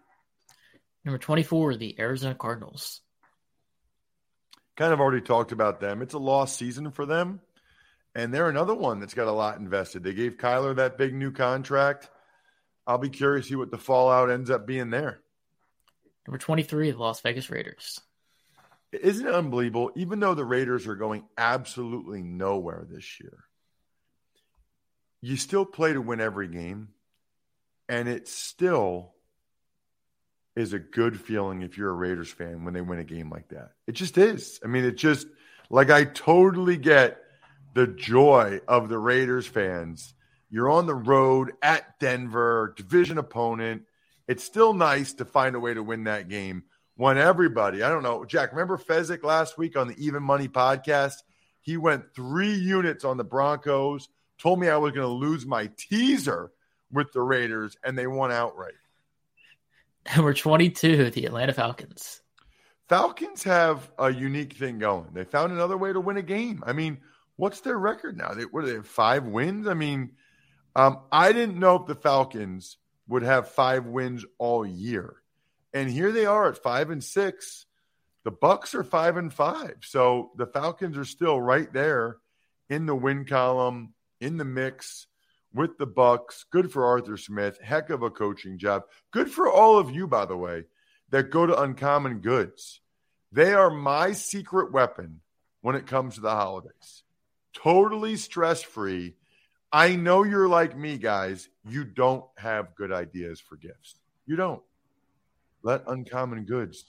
Number 1.05 1.19
24, 1.19 1.77
the 1.77 1.99
Arizona 1.99 2.35
Cardinals. 2.35 3.01
Kind 4.77 4.93
of 4.93 5.01
already 5.01 5.21
talked 5.21 5.53
about 5.53 5.81
them. 5.81 6.01
It's 6.01 6.15
a 6.15 6.19
lost 6.19 6.57
season 6.57 6.91
for 6.91 7.05
them. 7.05 7.41
And 8.15 8.33
they're 8.33 8.49
another 8.49 8.75
one 8.75 9.01
that's 9.01 9.15
got 9.15 9.27
a 9.27 9.33
lot 9.33 9.59
invested. 9.59 10.03
They 10.03 10.15
gave 10.15 10.37
Kyler 10.37 10.77
that 10.77 10.99
big 10.99 11.15
new 11.15 11.33
contract. 11.33 12.11
I'll 12.87 12.99
be 12.99 13.09
curious 13.09 13.47
to 13.47 13.51
see 13.51 13.57
what 13.57 13.71
the 13.71 13.79
fallout 13.79 14.31
ends 14.31 14.51
up 14.51 14.67
being 14.67 14.91
there. 14.91 15.21
Number 16.27 16.39
23, 16.39 16.93
the 16.93 16.99
Las 16.99 17.21
Vegas 17.21 17.51
Raiders. 17.51 18.01
Isn't 18.93 19.27
it 19.27 19.35
unbelievable? 19.35 19.91
Even 19.97 20.21
though 20.21 20.35
the 20.35 20.45
Raiders 20.45 20.87
are 20.87 20.97
going 20.97 21.25
absolutely 21.39 22.23
nowhere 22.23 22.87
this 22.89 23.21
year, 23.21 23.45
you 25.23 25.37
still 25.37 25.65
play 25.65 25.93
to 25.93 26.03
win 26.03 26.21
every 26.21 26.49
game. 26.49 26.89
And 27.93 28.09
it 28.09 28.27
still 28.27 29.13
is 30.57 30.73
a 30.73 30.79
good 30.79 31.21
feeling 31.21 31.61
if 31.61 31.77
you're 31.77 31.91
a 31.91 31.95
Raiders 31.95 32.33
fan 32.33 32.65
when 32.65 32.73
they 32.73 32.81
win 32.81 32.99
a 32.99 33.05
game 33.05 33.29
like 33.29 33.49
that. 33.49 33.73
It 33.87 33.93
just 33.93 34.17
is. 34.17 34.59
I 34.65 34.69
mean, 34.69 34.87
it 34.87 34.97
just 34.97 35.27
like 35.69 35.91
I 35.91 36.05
totally 36.05 36.79
get 36.79 37.19
the 37.75 37.87
joy 37.87 38.63
of 38.67 38.89
the 38.89 38.97
Raiders 38.97 39.47
fans. 39.47 40.15
You're 40.49 40.71
on 40.71 40.87
the 40.87 40.95
road 40.95 41.53
at 41.61 41.99
Denver, 42.01 42.73
division 42.79 43.19
opponent. 43.19 43.83
It's 44.27 44.43
still 44.43 44.73
nice 44.73 45.13
to 45.15 45.27
find 45.27 45.55
a 45.55 45.61
way 45.61 45.75
to 45.75 45.83
win 45.83 46.05
that 46.05 46.31
game 46.31 46.63
when 46.97 47.19
everybody, 47.19 47.83
I 47.83 47.91
don't 47.91 48.03
know, 48.03 48.25
Jack, 48.25 48.53
remember 48.53 48.79
Fezzik 48.79 49.23
last 49.23 49.59
week 49.59 49.77
on 49.77 49.87
the 49.87 50.03
Even 50.03 50.23
Money 50.23 50.49
podcast? 50.49 51.17
He 51.61 51.77
went 51.77 52.15
three 52.15 52.55
units 52.55 53.05
on 53.05 53.19
the 53.19 53.25
Broncos, 53.25 54.09
told 54.39 54.61
me 54.61 54.71
I 54.71 54.79
was 54.79 54.93
going 54.93 55.07
to 55.07 55.13
lose 55.13 55.45
my 55.45 55.71
teaser 55.77 56.53
with 56.93 57.13
the 57.13 57.21
Raiders, 57.21 57.77
and 57.85 57.97
they 57.97 58.07
won 58.07 58.31
outright. 58.31 58.75
Number 60.17 60.35
22, 60.35 61.11
the 61.11 61.27
Atlanta 61.27 61.53
Falcons. 61.53 62.21
Falcons 62.89 63.43
have 63.45 63.91
a 63.99 64.13
unique 64.13 64.55
thing 64.55 64.79
going. 64.79 65.09
They 65.13 65.25
found 65.25 65.53
another 65.53 65.79
way 65.79 65.93
to 65.93 66.01
win 66.01 66.17
a 66.17 66.23
game. 66.23 66.63
I 66.67 66.73
mean, 66.73 66.99
what's 67.37 67.61
their 67.61 67.79
record 67.79 68.19
now? 68.19 68.35
They, 68.35 68.43
what 68.45 68.65
are 68.65 68.73
they, 68.73 68.83
five 68.83 69.25
wins? 69.25 69.67
I 69.67 69.75
mean, 69.75 70.13
um, 70.75 71.01
I 71.11 71.33
didn't 71.33 71.59
know 71.59 71.77
if 71.77 71.87
the 71.87 71.95
Falcons 71.95 72.77
would 73.09 73.23
have 73.23 73.49
five 73.49 73.87
wins 73.87 74.25
all 74.39 74.67
year. 74.67 75.17
And 75.73 75.91
here 75.91 76.13
they 76.13 76.27
are 76.27 76.49
at 76.49 76.63
five 76.63 76.91
and 76.91 77.03
six. 77.03 77.67
The 78.25 78.31
Bucks 78.31 78.75
are 78.75 78.85
five 78.85 79.17
and 79.17 79.33
five. 79.33 79.77
So 79.83 80.33
the 80.37 80.47
Falcons 80.47 80.99
are 80.99 81.05
still 81.05 81.41
right 81.41 81.73
there 81.73 82.19
in 82.69 82.87
the 82.87 82.95
win 82.95 83.25
column, 83.25 83.95
in 84.21 84.37
the 84.37 84.45
mix 84.45 85.07
with 85.55 85.79
the 85.79 85.87
Bucks. 85.87 86.45
Good 86.51 86.73
for 86.73 86.87
Arthur 86.87 87.17
Smith. 87.17 87.59
Heck 87.63 87.91
of 87.91 88.03
a 88.03 88.11
coaching 88.11 88.59
job. 88.59 88.83
Good 89.11 89.31
for 89.31 89.51
all 89.51 89.79
of 89.79 89.91
you, 89.91 90.07
by 90.07 90.25
the 90.25 90.37
way, 90.37 90.65
that 91.11 91.31
go 91.31 91.47
to 91.47 91.61
Uncommon 91.61 92.21
Goods. 92.21 92.81
They 93.33 93.53
are 93.55 93.71
my 93.71 94.13
secret 94.13 94.73
weapon 94.73 95.21
when 95.61 95.77
it 95.77 95.87
comes 95.87 96.15
to 96.17 96.21
the 96.21 96.31
holidays. 96.31 97.03
totally 97.55 98.17
stress 98.17 98.63
free. 98.63 99.15
I 99.73 99.97
know 99.97 100.23
you're 100.23 100.49
like 100.49 100.77
me, 100.77 100.99
guys. 100.99 101.49
You 101.69 101.85
don't 101.85 102.25
have 102.37 102.75
good 102.75 102.93
ideas 102.93 103.41
for 103.41 103.57
gifts. 103.57 103.97
You 104.27 104.37
don't. 104.37 104.63
Let 105.63 105.85
Uncommon 105.87 106.45
Goods 106.45 106.85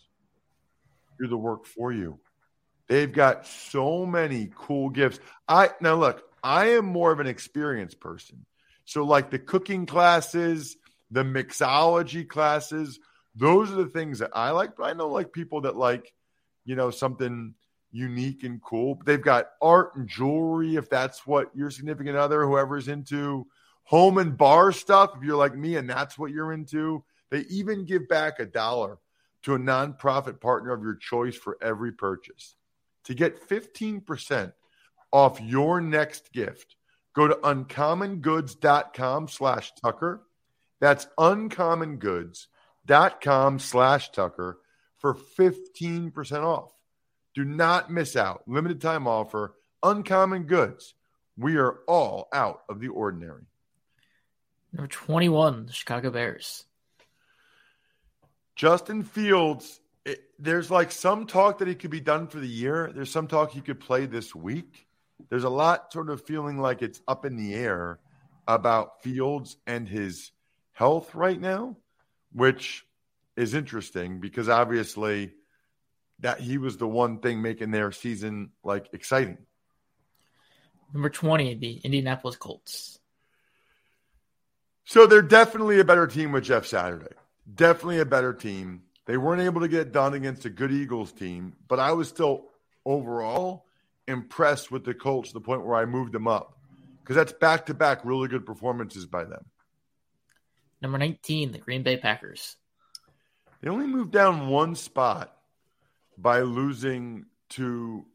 do 1.20 1.28
the 1.28 1.38
work 1.38 1.66
for 1.66 1.92
you. 1.92 2.20
They've 2.88 3.12
got 3.12 3.48
so 3.48 4.06
many 4.06 4.52
cool 4.56 4.90
gifts. 4.90 5.20
I 5.48 5.70
now 5.80 5.96
look, 5.96 6.24
I 6.44 6.72
am 6.72 6.86
more 6.86 7.12
of 7.12 7.20
an 7.20 7.28
experienced 7.28 8.00
person. 8.00 8.46
So 8.86 9.04
like 9.04 9.32
the 9.32 9.40
cooking 9.40 9.86
classes, 9.86 10.78
the 11.12 11.24
mixology 11.24 12.28
classes, 12.28 13.00
those 13.36 13.72
are 13.72 13.76
the 13.76 13.88
things 13.88 14.20
that 14.20 14.32
I 14.34 14.52
like. 14.52 14.76
But 14.76 14.86
I 14.86 14.94
know 14.94 15.10
like 15.10 15.34
people 15.34 15.62
that 15.62 15.76
like, 15.76 16.14
you 16.66 16.76
know, 16.76 16.90
something 16.90 17.54
unique 17.92 18.44
and 18.44 18.62
cool. 18.62 19.00
They've 19.06 19.22
got 19.22 19.50
art 19.62 19.96
and 19.96 20.08
jewelry 20.08 20.76
if 20.76 20.90
that's 20.90 21.26
what 21.26 21.56
your 21.56 21.70
significant 21.70 22.18
other, 22.18 22.46
whoever's 22.46 22.88
into 22.88 23.48
home 23.84 24.18
and 24.18 24.38
bar 24.38 24.72
stuff, 24.72 25.12
if 25.16 25.24
you're 25.24 25.38
like 25.38 25.56
me 25.56 25.76
and 25.76 25.90
that's 25.90 26.18
what 26.18 26.32
you're 26.32 26.54
into. 26.54 27.04
They 27.30 27.42
even 27.50 27.86
give 27.86 28.08
back 28.08 28.40
a 28.40 28.46
dollar 28.46 28.98
to 29.44 29.56
a 29.56 29.60
nonprofit 29.60 30.40
partner 30.40 30.72
of 30.72 30.82
your 30.82 30.96
choice 30.96 31.36
for 31.36 31.58
every 31.62 31.92
purchase. 31.92 32.56
To 33.06 33.14
get 33.14 33.48
15% 33.48 34.54
off 35.12 35.42
your 35.42 35.82
next 35.82 36.32
gift, 36.32 36.76
go 37.14 37.28
to 37.28 37.36
uncommongoods.com 37.36 39.28
slash 39.28 39.72
Tucker. 39.82 40.24
That's 40.80 41.08
uncommongoods.com 41.18 43.60
slash 43.60 44.12
Tucker 44.12 44.60
for 44.98 45.18
15% 45.38 46.44
off. 46.44 46.72
Do 47.34 47.44
not 47.44 47.92
miss 47.92 48.16
out. 48.16 48.44
Limited 48.48 48.80
time 48.82 49.08
offer, 49.08 49.56
uncommon 49.82 50.44
goods. 50.44 50.94
We 51.38 51.58
are 51.58 51.80
all 51.88 52.28
out 52.32 52.62
of 52.70 52.80
the 52.80 52.90
ordinary. 52.90 53.46
Number 54.72 54.88
21, 54.88 55.68
the 55.68 55.74
Chicago 55.74 56.12
Bears. 56.12 56.66
Justin 58.56 59.04
Fields, 59.04 59.80
it, 60.06 60.20
there's 60.38 60.70
like 60.70 60.92
some 60.92 61.26
talk 61.26 61.60
that 61.60 61.68
he 61.68 61.76
could 61.76 61.92
be 61.92 62.00
done 62.00 62.28
for 62.28 62.40
the 62.40 62.48
year. 62.48 62.92
There's 62.94 63.12
some 63.12 63.28
talk 63.28 63.52
he 63.52 63.62
could 63.62 63.80
play 63.80 64.06
this 64.06 64.36
week. 64.36 64.86
There's 65.30 65.44
a 65.44 65.50
lot 65.50 65.92
sort 65.92 66.10
of 66.10 66.26
feeling 66.26 66.60
like 66.60 66.82
it's 66.82 67.02
up 67.08 67.26
in 67.26 67.36
the 67.36 67.54
air 67.54 68.00
about 68.48 69.02
Fields 69.04 69.58
and 69.66 69.88
his 69.88 70.32
health 70.74 71.16
right 71.16 71.40
now, 71.40 71.78
which 72.32 72.86
is 73.36 73.54
interesting 73.54 74.20
because 74.20 74.50
obviously 74.50 75.32
that 76.20 76.40
he 76.40 76.58
was 76.58 76.78
the 76.78 76.88
one 76.88 77.20
thing 77.20 77.42
making 77.42 77.72
their 77.72 77.92
season 77.92 78.52
like 78.64 78.90
exciting. 78.94 79.38
Number 80.94 81.10
20, 81.10 81.56
the 81.56 81.78
Indianapolis 81.84 82.36
Colts. 82.36 83.00
So 84.86 85.08
they're 85.08 85.22
definitely 85.22 85.80
a 85.80 85.86
better 85.86 86.08
team 86.08 86.32
with 86.32 86.44
Jeff 86.44 86.66
Saturday. 86.66 87.16
Definitely 87.56 88.00
a 88.00 88.06
better 88.06 88.34
team. 88.34 88.84
They 89.06 89.18
weren't 89.18 89.42
able 89.42 89.62
to 89.62 89.68
get 89.68 89.92
done 89.92 90.14
against 90.14 90.46
a 90.46 90.50
good 90.50 90.72
Eagles 90.72 91.12
team, 91.12 91.54
but 91.68 91.80
I 91.80 91.94
was 91.94 92.08
still 92.08 92.46
overall 92.86 93.66
impressed 94.08 94.72
with 94.72 94.84
the 94.84 94.94
Colts 94.94 95.30
to 95.30 95.34
the 95.34 95.42
point 95.42 95.66
where 95.66 95.76
I 95.76 95.86
moved 95.86 96.14
them 96.14 96.28
up 96.28 96.58
because 97.02 97.16
that's 97.16 97.34
back 97.34 97.66
to 97.68 97.74
back 97.74 98.04
really 98.04 98.28
good 98.28 98.46
performances 98.46 99.06
by 99.06 99.24
them. 99.24 99.46
Number 100.82 100.98
19, 100.98 101.52
the 101.52 101.58
Green 101.60 101.84
Bay 101.84 101.98
Packers. 101.98 102.58
They 103.62 103.70
only 103.70 103.88
moved 103.88 104.12
down 104.12 104.48
one 104.48 104.76
spot 104.76 105.38
by 106.18 106.42
losing 106.42 107.26
to 107.50 108.06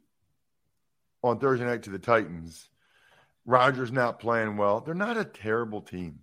on 1.23 1.39
Thursday 1.39 1.65
night 1.65 1.83
to 1.85 1.91
the 1.91 1.99
Titans. 1.99 2.69
Rodgers 3.47 3.91
not 3.91 4.21
playing 4.21 4.59
well. 4.59 4.81
They're 4.81 4.95
not 4.95 5.17
a 5.17 5.25
terrible 5.25 5.81
team, 5.81 6.21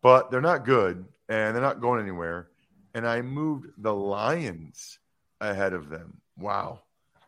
but 0.00 0.30
they're 0.30 0.40
not 0.40 0.64
good 0.64 1.04
and 1.28 1.54
they're 1.54 1.62
not 1.62 1.80
going 1.80 2.00
anywhere. 2.00 2.48
And 2.94 3.06
I 3.06 3.20
moved 3.20 3.66
the 3.78 3.92
Lions 3.92 5.00
ahead 5.40 5.72
of 5.72 5.88
them. 5.88 6.20
Wow. 6.38 6.82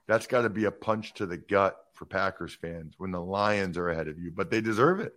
That's 0.08 0.26
got 0.26 0.42
to 0.42 0.48
be 0.48 0.64
a 0.64 0.72
punch 0.72 1.14
to 1.14 1.26
the 1.26 1.36
gut 1.36 1.76
for 1.92 2.06
Packers 2.06 2.54
fans 2.54 2.94
when 2.98 3.12
the 3.12 3.20
Lions 3.20 3.78
are 3.78 3.90
ahead 3.90 4.08
of 4.08 4.18
you, 4.18 4.32
but 4.34 4.50
they 4.50 4.60
deserve 4.60 5.00
it. 5.00 5.12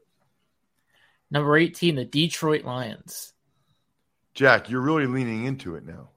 Number 1.31 1.57
18, 1.57 1.95
the 1.95 2.05
Detroit 2.05 2.65
Lions. 2.65 3.33
Jack, 4.33 4.69
you're 4.69 4.81
really 4.81 5.07
leaning 5.07 5.45
into 5.45 5.75
it 5.75 5.85
now. 5.85 6.09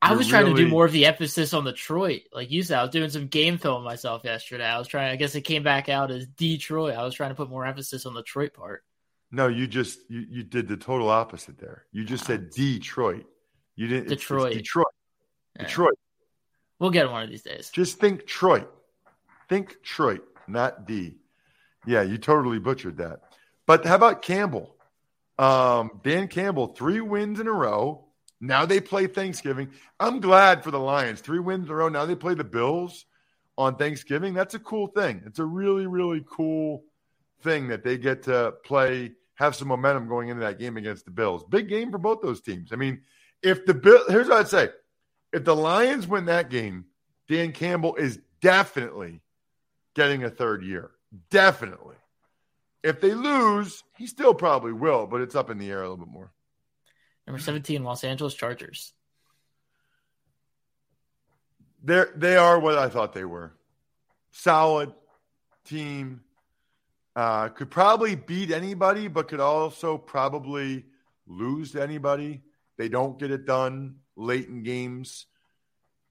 I 0.00 0.14
was 0.14 0.26
trying 0.26 0.46
really... 0.46 0.56
to 0.56 0.64
do 0.64 0.68
more 0.68 0.84
of 0.86 0.92
the 0.92 1.06
emphasis 1.06 1.54
on 1.54 1.64
Detroit. 1.64 2.22
Like 2.32 2.50
you 2.50 2.62
said, 2.62 2.78
I 2.78 2.82
was 2.82 2.90
doing 2.90 3.10
some 3.10 3.26
game 3.26 3.58
film 3.58 3.84
myself 3.84 4.22
yesterday. 4.24 4.64
I 4.64 4.78
was 4.78 4.88
trying, 4.88 5.10
I 5.10 5.16
guess 5.16 5.34
it 5.34 5.42
came 5.42 5.62
back 5.62 5.88
out 5.88 6.10
as 6.10 6.26
Detroit. 6.26 6.94
I 6.94 7.04
was 7.04 7.14
trying 7.14 7.30
to 7.30 7.34
put 7.34 7.50
more 7.50 7.64
emphasis 7.64 8.04
on 8.06 8.14
the 8.14 8.20
Detroit 8.22 8.54
part. 8.54 8.84
No, 9.30 9.48
you 9.48 9.66
just 9.66 9.98
you, 10.08 10.24
you 10.28 10.42
did 10.44 10.68
the 10.68 10.76
total 10.76 11.08
opposite 11.08 11.58
there. 11.58 11.84
You 11.90 12.04
just 12.04 12.24
said 12.24 12.48
ah. 12.50 12.54
Detroit. 12.54 13.26
You 13.76 13.88
didn't 13.88 14.08
Detroit. 14.08 14.48
It's, 14.48 14.56
it's 14.56 14.62
Detroit. 14.62 14.86
Yeah. 15.56 15.66
Detroit. 15.66 15.94
We'll 16.78 16.90
get 16.90 17.10
one 17.10 17.22
of 17.22 17.30
these 17.30 17.42
days. 17.42 17.70
Just 17.70 17.98
think 17.98 18.26
Troy. 18.26 18.64
Think 19.48 19.82
Troy, 19.82 20.18
not 20.48 20.86
D. 20.86 21.16
Yeah, 21.86 22.02
you 22.02 22.18
totally 22.18 22.58
butchered 22.58 22.98
that. 22.98 23.20
But 23.66 23.84
how 23.84 23.96
about 23.96 24.22
Campbell? 24.22 24.74
Um, 25.38 26.00
Dan 26.02 26.28
Campbell, 26.28 26.68
three 26.68 27.00
wins 27.00 27.40
in 27.40 27.46
a 27.46 27.52
row. 27.52 28.04
Now 28.40 28.66
they 28.66 28.80
play 28.80 29.06
Thanksgiving. 29.06 29.70
I'm 29.98 30.20
glad 30.20 30.64
for 30.64 30.70
the 30.70 30.78
Lions. 30.78 31.20
Three 31.20 31.38
wins 31.38 31.66
in 31.66 31.72
a 31.72 31.74
row. 31.74 31.88
Now 31.88 32.04
they 32.04 32.14
play 32.14 32.34
the 32.34 32.44
Bills 32.44 33.06
on 33.56 33.76
Thanksgiving. 33.76 34.34
That's 34.34 34.54
a 34.54 34.58
cool 34.58 34.88
thing. 34.88 35.22
It's 35.26 35.38
a 35.38 35.44
really, 35.44 35.86
really 35.86 36.24
cool 36.28 36.84
thing 37.42 37.68
that 37.68 37.84
they 37.84 37.96
get 37.96 38.24
to 38.24 38.54
play, 38.64 39.12
have 39.34 39.54
some 39.54 39.68
momentum 39.68 40.08
going 40.08 40.28
into 40.28 40.42
that 40.42 40.58
game 40.58 40.76
against 40.76 41.04
the 41.04 41.10
Bills. 41.10 41.44
Big 41.44 41.68
game 41.68 41.90
for 41.90 41.98
both 41.98 42.20
those 42.22 42.40
teams. 42.40 42.72
I 42.72 42.76
mean, 42.76 43.02
if 43.42 43.64
the 43.66 43.74
Bill, 43.74 44.02
here's 44.08 44.28
what 44.28 44.38
I'd 44.40 44.48
say: 44.48 44.68
if 45.34 45.44
the 45.44 45.56
Lions 45.56 46.06
win 46.06 46.26
that 46.26 46.48
game, 46.48 46.84
Dan 47.28 47.50
Campbell 47.50 47.96
is 47.96 48.20
definitely 48.40 49.20
getting 49.96 50.22
a 50.22 50.30
third 50.30 50.62
year. 50.62 50.92
Definitely. 51.28 51.96
If 52.84 53.00
they 53.00 53.14
lose, 53.14 53.82
he 53.96 54.06
still 54.06 54.32
probably 54.32 54.72
will, 54.72 55.08
but 55.08 55.20
it's 55.20 55.34
up 55.34 55.50
in 55.50 55.58
the 55.58 55.70
air 55.70 55.80
a 55.80 55.90
little 55.90 55.96
bit 55.96 56.12
more. 56.12 56.32
Number 57.26 57.40
17, 57.40 57.82
Los 57.82 58.04
Angeles 58.04 58.34
Chargers. 58.34 58.92
They're, 61.82 62.12
they 62.14 62.36
are 62.36 62.60
what 62.60 62.78
I 62.78 62.88
thought 62.88 63.12
they 63.12 63.24
were. 63.24 63.54
Solid 64.30 64.92
team. 65.64 66.20
Uh, 67.16 67.48
could 67.48 67.70
probably 67.72 68.14
beat 68.14 68.52
anybody, 68.52 69.08
but 69.08 69.26
could 69.26 69.40
also 69.40 69.98
probably 69.98 70.84
lose 71.26 71.72
to 71.72 71.82
anybody. 71.82 72.42
They 72.76 72.88
don't 72.88 73.18
get 73.18 73.32
it 73.32 73.46
done 73.46 73.96
late 74.16 74.48
in 74.48 74.62
games 74.62 75.26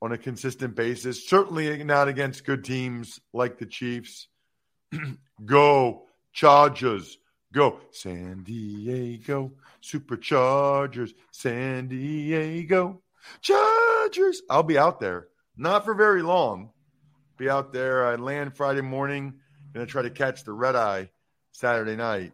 on 0.01 0.11
a 0.11 0.17
consistent 0.17 0.75
basis. 0.75 1.27
Certainly 1.27 1.83
not 1.83 2.07
against 2.07 2.45
good 2.45 2.63
teams 2.63 3.19
like 3.31 3.57
the 3.57 3.65
Chiefs. 3.65 4.27
Go 5.45 6.03
Chargers. 6.33 7.17
Go 7.53 7.79
San 7.91 8.43
Diego 8.43 9.53
Superchargers. 9.81 11.11
San 11.31 11.87
Diego 11.87 13.01
Chargers. 13.41 14.41
I'll 14.49 14.63
be 14.63 14.77
out 14.77 14.99
there. 14.99 15.27
Not 15.55 15.85
for 15.85 15.93
very 15.93 16.21
long. 16.21 16.71
Be 17.37 17.49
out 17.49 17.71
there. 17.71 18.05
I 18.05 18.15
land 18.15 18.57
Friday 18.57 18.81
morning. 18.81 19.35
Gonna 19.73 19.85
try 19.85 20.01
to 20.01 20.09
catch 20.09 20.43
the 20.43 20.53
red 20.53 20.75
eye 20.75 21.09
Saturday 21.51 21.95
night. 21.95 22.33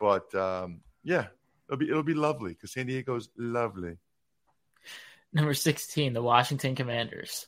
But 0.00 0.34
um, 0.34 0.80
yeah, 1.02 1.26
it'll 1.68 1.78
be 1.78 1.88
it'll 1.88 2.02
be 2.02 2.14
lovely 2.14 2.52
because 2.52 2.72
San 2.72 2.86
Diego's 2.86 3.28
lovely. 3.36 3.98
Number 5.32 5.54
sixteen, 5.54 6.12
the 6.12 6.22
Washington 6.22 6.74
Commanders. 6.74 7.46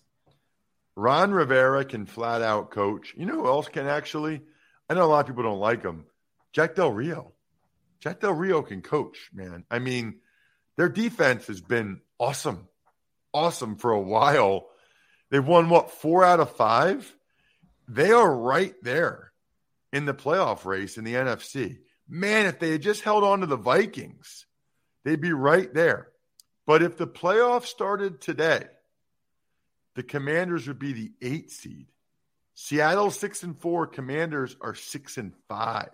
Ron 0.95 1.33
Rivera 1.33 1.85
can 1.85 2.07
flat 2.07 2.43
out 2.43 2.71
coach. 2.71 3.15
You 3.17 3.27
know 3.27 3.43
who 3.43 3.47
else 3.47 3.69
can 3.69 3.87
actually? 3.87 4.43
I 4.89 4.95
know 4.95 5.05
a 5.05 5.07
lot 5.07 5.21
of 5.21 5.27
people 5.27 5.43
don't 5.43 5.59
like 5.59 5.83
him. 5.83 6.05
Jack 6.53 6.75
Del 6.75 6.93
Rio. 6.93 7.33
Jack 8.01 8.21
Del 8.21 8.35
Rio 8.35 8.63
can 8.63 8.83
coach, 8.83 9.31
man. 9.33 9.65
I 9.71 9.79
mean, 9.79 10.21
their 10.77 10.89
defense 10.89 11.47
has 11.47 11.61
been 11.61 12.01
awesome, 12.19 12.69
awesome 13.33 13.77
for 13.77 13.93
a 13.93 14.01
while. 14.01 14.69
They've 15.31 15.47
won 15.47 15.71
what 15.71 15.91
four 15.91 16.25
out 16.25 16.41
of 16.41 16.57
five. 16.57 17.11
They 17.89 18.13
are 18.13 18.31
right 18.31 18.75
there 18.83 19.33
in 19.93 20.05
the 20.05 20.15
playoff 20.15 20.65
race 20.65 20.99
in 20.99 21.05
the 21.05 21.15
NFC. 21.15 21.79
Man, 22.09 22.47
if 22.47 22.59
they 22.59 22.73
had 22.73 22.83
just 22.83 23.03
held 23.03 23.25
on 23.25 23.41
to 23.41 23.47
the 23.47 23.57
Vikings, 23.57 24.47
they'd 25.05 25.21
be 25.21 25.33
right 25.33 25.73
there. 25.73 26.12
But 26.67 26.83
if 26.83 26.97
the 26.97 27.07
playoffs 27.07 27.67
started 27.67 28.21
today, 28.21 28.65
the 29.95 30.03
Commanders 30.03 30.69
would 30.69 30.79
be 30.79 30.93
the 30.93 31.13
eight 31.21 31.51
seed. 31.51 31.87
Seattle 32.55 33.11
six 33.11 33.43
and 33.43 33.59
four, 33.59 33.87
Commanders 33.87 34.57
are 34.61 34.75
six 34.75 35.19
and 35.19 35.33
five. 35.49 35.91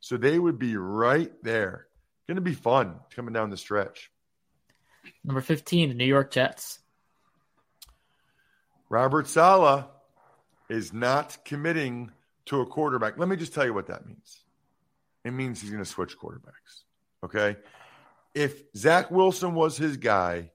So 0.00 0.16
they 0.16 0.38
would 0.38 0.58
be 0.58 0.76
right 0.76 1.32
there. 1.42 1.86
Going 2.26 2.36
to 2.36 2.40
be 2.40 2.54
fun 2.54 2.96
coming 3.14 3.34
down 3.34 3.50
the 3.50 3.56
stretch. 3.56 4.10
Number 5.24 5.40
15, 5.40 5.90
the 5.90 5.94
New 5.94 6.04
York 6.04 6.30
Jets. 6.30 6.78
Robert 8.88 9.26
Saleh 9.26 9.86
is 10.68 10.92
not 10.92 11.38
committing 11.44 12.10
to 12.46 12.60
a 12.60 12.66
quarterback, 12.66 13.18
let 13.18 13.28
me 13.28 13.36
just 13.36 13.54
tell 13.54 13.64
you 13.64 13.74
what 13.74 13.86
that 13.86 14.06
means. 14.06 14.40
It 15.24 15.32
means 15.32 15.60
he's 15.60 15.70
going 15.70 15.82
to 15.82 15.88
switch 15.88 16.18
quarterbacks. 16.18 16.82
Okay. 17.24 17.56
If 18.34 18.62
Zach 18.76 19.10
Wilson 19.10 19.54
was 19.54 19.76
his 19.76 19.96
guy, 19.96 20.52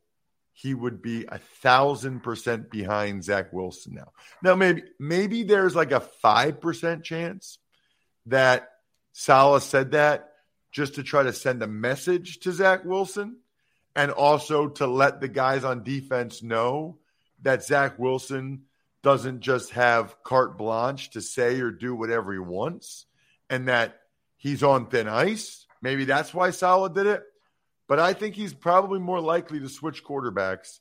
he 0.53 0.73
would 0.73 1.01
be 1.01 1.25
a 1.27 1.37
thousand 1.37 2.21
percent 2.21 2.71
behind 2.71 3.23
Zach 3.23 3.53
Wilson 3.53 3.93
now. 3.93 4.11
Now, 4.41 4.55
maybe 4.55 4.83
maybe 4.99 5.43
there's 5.43 5.75
like 5.75 5.91
a 5.91 5.99
five 5.99 6.59
percent 6.59 7.03
chance 7.03 7.59
that 8.25 8.69
Saleh 9.13 9.61
said 9.61 9.91
that 9.91 10.31
just 10.71 10.95
to 10.95 11.03
try 11.03 11.23
to 11.23 11.33
send 11.33 11.61
a 11.61 11.67
message 11.67 12.39
to 12.39 12.51
Zach 12.51 12.85
Wilson 12.85 13.37
and 13.95 14.11
also 14.11 14.67
to 14.67 14.87
let 14.87 15.21
the 15.21 15.27
guys 15.27 15.63
on 15.63 15.83
defense 15.83 16.43
know 16.43 16.97
that 17.41 17.63
Zach 17.63 17.97
Wilson 17.97 18.63
doesn't 19.03 19.41
just 19.41 19.71
have 19.71 20.21
carte 20.23 20.57
blanche 20.57 21.11
to 21.11 21.21
say 21.21 21.61
or 21.61 21.71
do 21.71 21.95
whatever 21.95 22.33
he 22.33 22.39
wants 22.39 23.05
and 23.49 23.67
that 23.67 23.99
he's 24.37 24.63
on 24.63 24.87
thin 24.87 25.07
ice. 25.07 25.65
Maybe 25.81 26.05
that's 26.05 26.33
why 26.33 26.51
Saleh 26.51 26.93
did 26.93 27.07
it. 27.07 27.23
But 27.87 27.99
I 27.99 28.13
think 28.13 28.35
he's 28.35 28.53
probably 28.53 28.99
more 28.99 29.21
likely 29.21 29.59
to 29.59 29.69
switch 29.69 30.03
quarterbacks. 30.03 30.79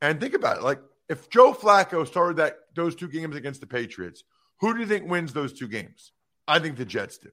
And 0.00 0.20
think 0.20 0.34
about 0.34 0.58
it. 0.58 0.62
Like 0.62 0.80
if 1.08 1.28
Joe 1.28 1.52
Flacco 1.52 2.06
started 2.06 2.36
that 2.36 2.58
those 2.74 2.94
two 2.94 3.08
games 3.08 3.36
against 3.36 3.60
the 3.60 3.66
Patriots, 3.66 4.24
who 4.60 4.74
do 4.74 4.80
you 4.80 4.86
think 4.86 5.08
wins 5.08 5.32
those 5.32 5.52
two 5.52 5.68
games? 5.68 6.12
I 6.46 6.58
think 6.58 6.76
the 6.76 6.84
Jets 6.84 7.18
do. 7.18 7.30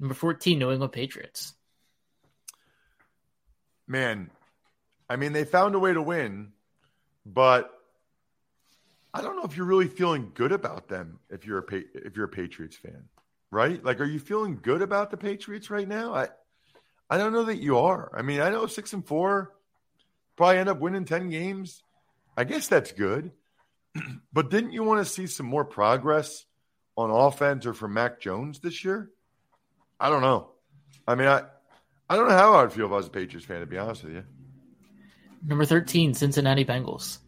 Number 0.00 0.14
14, 0.14 0.58
New 0.58 0.70
England 0.70 0.92
Patriots. 0.92 1.54
Man, 3.86 4.30
I 5.08 5.16
mean, 5.16 5.32
they 5.32 5.44
found 5.44 5.74
a 5.74 5.78
way 5.78 5.92
to 5.92 6.02
win, 6.02 6.52
but 7.26 7.70
I 9.12 9.20
don't 9.20 9.36
know 9.36 9.44
if 9.44 9.56
you're 9.56 9.66
really 9.66 9.88
feeling 9.88 10.32
good 10.34 10.52
about 10.52 10.88
them 10.88 11.18
if 11.28 11.44
you're 11.44 11.58
a 11.58 11.74
if 11.94 12.16
you're 12.16 12.24
a 12.24 12.30
Patriots 12.30 12.76
fan, 12.76 13.04
right? 13.50 13.84
Like, 13.84 14.00
are 14.00 14.06
you 14.06 14.18
feeling 14.18 14.58
good 14.62 14.82
about 14.82 15.10
the 15.10 15.16
Patriots 15.16 15.70
right 15.70 15.86
now? 15.86 16.14
I 16.14 16.28
I 17.12 17.18
don't 17.18 17.34
know 17.34 17.44
that 17.44 17.58
you 17.58 17.76
are. 17.76 18.10
I 18.16 18.22
mean, 18.22 18.40
I 18.40 18.48
know 18.48 18.66
six 18.66 18.94
and 18.94 19.06
four 19.06 19.52
probably 20.34 20.56
end 20.56 20.70
up 20.70 20.80
winning 20.80 21.04
ten 21.04 21.28
games. 21.28 21.82
I 22.38 22.44
guess 22.44 22.68
that's 22.68 22.92
good, 22.92 23.32
but 24.32 24.50
didn't 24.50 24.72
you 24.72 24.82
want 24.82 25.06
to 25.06 25.12
see 25.12 25.26
some 25.26 25.44
more 25.44 25.66
progress 25.66 26.46
on 26.96 27.10
offense 27.10 27.66
or 27.66 27.74
from 27.74 27.92
Mac 27.92 28.18
Jones 28.18 28.60
this 28.60 28.82
year? 28.82 29.10
I 30.00 30.08
don't 30.08 30.22
know. 30.22 30.52
I 31.06 31.14
mean, 31.14 31.28
I 31.28 31.42
I 32.08 32.16
don't 32.16 32.30
know 32.30 32.34
how 32.34 32.54
I'd 32.54 32.72
feel 32.72 32.86
if 32.86 32.92
I 32.92 32.96
was 32.96 33.08
a 33.08 33.10
Patriots 33.10 33.44
fan, 33.44 33.60
to 33.60 33.66
be 33.66 33.76
honest 33.76 34.04
with 34.04 34.14
you. 34.14 34.24
Number 35.46 35.66
13, 35.66 36.14
Cincinnati 36.14 36.64
Bengals. 36.64 37.18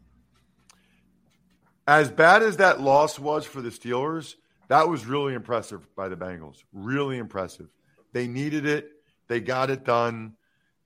As 1.86 2.10
bad 2.10 2.42
as 2.42 2.56
that 2.56 2.80
loss 2.80 3.18
was 3.18 3.44
for 3.44 3.60
the 3.60 3.68
Steelers, 3.68 4.36
that 4.68 4.88
was 4.88 5.04
really 5.04 5.34
impressive 5.34 5.94
by 5.94 6.08
the 6.08 6.16
Bengals. 6.16 6.64
Really 6.72 7.18
impressive. 7.18 7.68
They 8.14 8.26
needed 8.26 8.64
it. 8.64 8.93
They 9.28 9.40
got 9.40 9.70
it 9.70 9.84
done. 9.84 10.34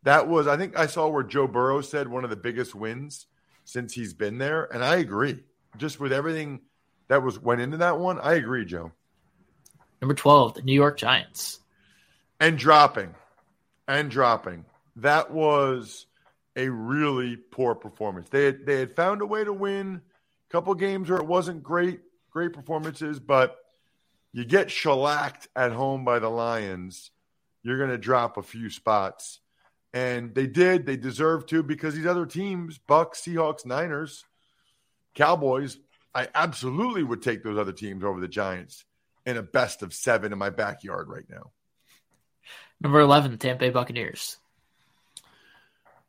That 0.05 0.29
was, 0.29 0.47
I 0.47 0.57
think 0.57 0.79
I 0.79 0.87
saw 0.87 1.09
where 1.09 1.23
Joe 1.23 1.47
Burrow 1.47 1.81
said 1.81 2.09
one 2.09 2.25
of 2.25 2.31
the 2.31 2.37
biggest 2.37 2.75
wins 2.75 3.27
since 3.65 3.93
he's 3.93 4.15
been 4.15 4.39
there. 4.39 4.65
And 4.73 4.85
I 4.85 4.97
agree. 4.97 5.43
Just 5.77 6.01
with 6.01 6.13
everything 6.13 6.61
that 7.09 7.23
was 7.23 7.39
went 7.39 7.61
into 7.61 7.79
that 7.79 7.99
one, 7.99 8.19
I 8.21 8.35
agree, 8.35 8.65
Joe. 8.65 8.93
Number 10.01 10.15
12, 10.15 10.55
the 10.55 10.63
New 10.63 10.75
York 10.75 10.97
Giants. 10.97 11.61
And 12.41 12.57
dropping. 12.57 13.15
And 13.87 14.11
dropping. 14.11 14.65
That 14.97 15.31
was 15.31 16.07
a 16.57 16.69
really 16.69 17.37
poor 17.37 17.75
performance. 17.75 18.29
They 18.29 18.45
had, 18.45 18.67
they 18.67 18.79
had 18.79 18.97
found 18.97 19.23
a 19.23 19.27
way 19.27 19.45
to 19.45 19.53
win 19.53 20.01
a 20.49 20.53
couple 20.53 20.75
games 20.75 21.09
where 21.11 21.19
it 21.19 21.27
wasn't 21.27 21.63
great, 21.63 22.01
great 22.31 22.53
performances, 22.53 23.19
but 23.19 23.57
you 24.33 24.45
get 24.45 24.71
shellacked 24.71 25.49
at 25.57 25.73
home 25.73 26.05
by 26.05 26.19
the 26.19 26.29
Lions, 26.29 27.11
you're 27.69 27.79
going 27.79 27.91
to 27.91 27.99
drop 27.99 28.37
a 28.37 28.43
few 28.43 28.71
spots. 28.71 29.41
And 29.93 30.35
they 30.35 30.47
did. 30.47 30.87
They 30.87 30.97
deserve 30.97 31.47
to 31.47 31.63
because 31.63 31.95
these 31.95 32.07
other 32.07 32.27
teams, 32.27 32.79
Bucks, 32.79 33.23
Seahawks, 33.23 33.65
Niners, 33.65 34.25
Cowboys, 35.15 35.79
I 36.15 36.29
absolutely 36.35 37.03
would 37.03 37.23
take 37.23 37.43
those 37.43 37.59
other 37.59 37.73
teams 37.73 38.05
over 38.05 38.21
the 38.21 38.29
Giants 38.29 38.85
in 39.27 39.37
a 39.37 39.43
best 39.43 39.83
of 39.83 39.95
seven 39.95 40.33
in 40.33 40.39
my 40.39 40.51
backyard 40.51 41.09
right 41.09 41.29
now. 41.29 41.53
Number 42.81 43.01
11, 43.01 43.39
Tampa 43.39 43.61
Bay 43.61 43.71
Buccaneers. 43.71 44.37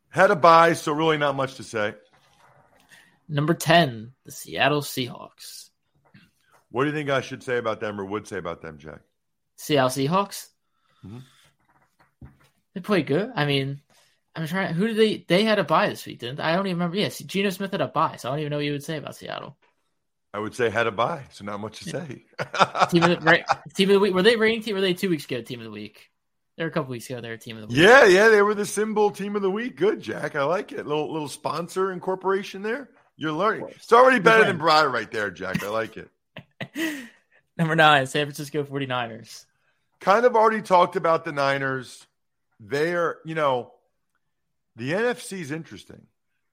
Had 0.10 0.32
a 0.32 0.36
bye, 0.36 0.74
so 0.74 0.92
really 0.92 1.18
not 1.18 1.36
much 1.36 1.56
to 1.56 1.64
say. 1.64 1.94
Number 3.28 3.54
10, 3.54 4.14
the 4.26 4.32
Seattle 4.32 4.82
Seahawks. 4.82 5.70
What 6.72 6.84
do 6.84 6.90
you 6.90 6.96
think 6.96 7.10
I 7.10 7.22
should 7.22 7.44
say 7.44 7.58
about 7.58 7.80
them 7.80 8.00
or 8.00 8.06
would 8.06 8.28
say 8.28 8.38
about 8.38 8.62
them, 8.62 8.78
Jack? 8.78 9.02
Seattle 9.56 9.90
Seahawks? 9.90 10.48
Mm-hmm. 11.06 11.20
They 12.80 12.84
played 12.84 13.08
good. 13.08 13.30
I 13.36 13.46
mean, 13.46 13.82
I'm 14.34 14.48
trying. 14.48 14.74
Who 14.74 14.88
did 14.88 14.96
they? 14.96 15.26
They 15.28 15.44
had 15.44 15.60
a 15.60 15.66
buy 15.66 15.90
this 15.90 16.06
week, 16.06 16.20
didn't? 16.20 16.40
I 16.40 16.56
don't 16.56 16.66
even 16.66 16.78
remember. 16.78 16.96
Yes, 16.96 17.20
Geno 17.20 17.50
Smith 17.50 17.72
had 17.72 17.82
a 17.82 17.90
buy, 17.90 18.16
so 18.16 18.30
I 18.30 18.32
don't 18.32 18.40
even 18.40 18.52
know 18.52 18.58
what 18.58 18.66
you 18.66 18.72
would 18.72 18.86
say 18.86 18.96
about 18.96 19.18
Seattle. 19.18 19.58
I 20.34 20.40
would 20.40 20.56
say 20.56 20.70
had 20.70 20.88
a 20.88 20.92
buy, 20.92 21.26
so 21.32 21.44
not 21.44 21.60
much 21.60 21.80
to 21.80 21.90
say. 21.90 22.24
team, 22.90 23.04
of 23.04 23.10
the, 23.10 23.18
right, 23.22 23.44
team 23.76 23.90
of 23.90 23.96
the 23.96 24.00
week. 24.00 24.14
Were 24.14 24.22
they 24.22 24.38
ranked? 24.38 24.64
Team? 24.64 24.76
Were 24.76 24.82
they 24.82 24.94
two 24.94 25.10
weeks 25.10 25.26
ago? 25.26 25.42
Team 25.42 25.60
of 25.60 25.66
the 25.66 25.72
week. 25.72 26.10
They 26.56 26.64
were 26.64 26.70
a 26.70 26.72
couple 26.72 26.92
weeks 26.92 27.10
ago. 27.10 27.20
They 27.20 27.28
were 27.28 27.36
team 27.36 27.58
of 27.58 27.64
the 27.64 27.68
week. 27.68 27.78
Yeah, 27.78 28.06
yeah, 28.06 28.30
they 28.30 28.42
were 28.42 28.56
the 28.56 28.66
symbol 28.66 29.12
team 29.12 29.36
of 29.36 29.42
the 29.42 29.52
week. 29.52 29.76
Good, 29.76 30.00
Jack. 30.00 30.38
I 30.38 30.44
like 30.44 30.72
it. 30.72 30.88
Little 30.88 31.12
little 31.12 31.28
sponsor 31.28 31.92
incorporation 31.92 32.62
there. 32.62 32.88
You're 33.18 33.34
learning. 33.34 33.66
It's 33.72 33.92
already 33.92 34.20
better 34.20 34.46
than 34.46 34.58
Briar 34.58 34.88
right 34.88 35.12
there, 35.12 35.32
Jack. 35.32 35.62
I 35.64 35.68
like 35.68 35.98
it. 35.98 36.10
Number 37.58 37.76
nine, 37.76 38.08
San 38.08 38.26
Francisco 38.26 38.64
49ers. 38.64 39.44
Kind 40.00 40.26
of 40.26 40.38
already 40.38 40.62
talked 40.62 40.96
about 40.96 41.26
the 41.26 41.34
Niners. 41.34 42.08
They 42.60 42.94
are, 42.94 43.18
you 43.26 43.36
know, 43.36 43.72
the 44.76 44.92
NFC 44.92 45.40
is 45.40 45.52
interesting 45.52 46.06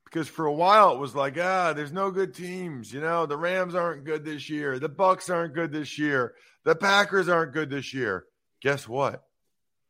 because 0.04 0.28
for 0.28 0.46
a 0.46 0.52
while 0.52 0.92
it 0.92 0.98
was 0.98 1.14
like, 1.14 1.36
ah, 1.40 1.72
there's 1.72 1.92
no 1.92 2.10
good 2.10 2.34
teams. 2.34 2.92
You 2.92 3.00
know, 3.00 3.26
the 3.26 3.36
Rams 3.36 3.74
aren't 3.74 4.04
good 4.04 4.24
this 4.24 4.48
year. 4.48 4.78
The 4.78 4.88
Bucks 4.88 5.30
aren't 5.30 5.54
good 5.54 5.72
this 5.72 5.98
year. 5.98 6.34
The 6.64 6.74
Packers 6.74 7.28
aren't 7.28 7.52
good 7.52 7.70
this 7.70 7.92
year. 7.92 8.24
Guess 8.62 8.88
what? 8.88 9.24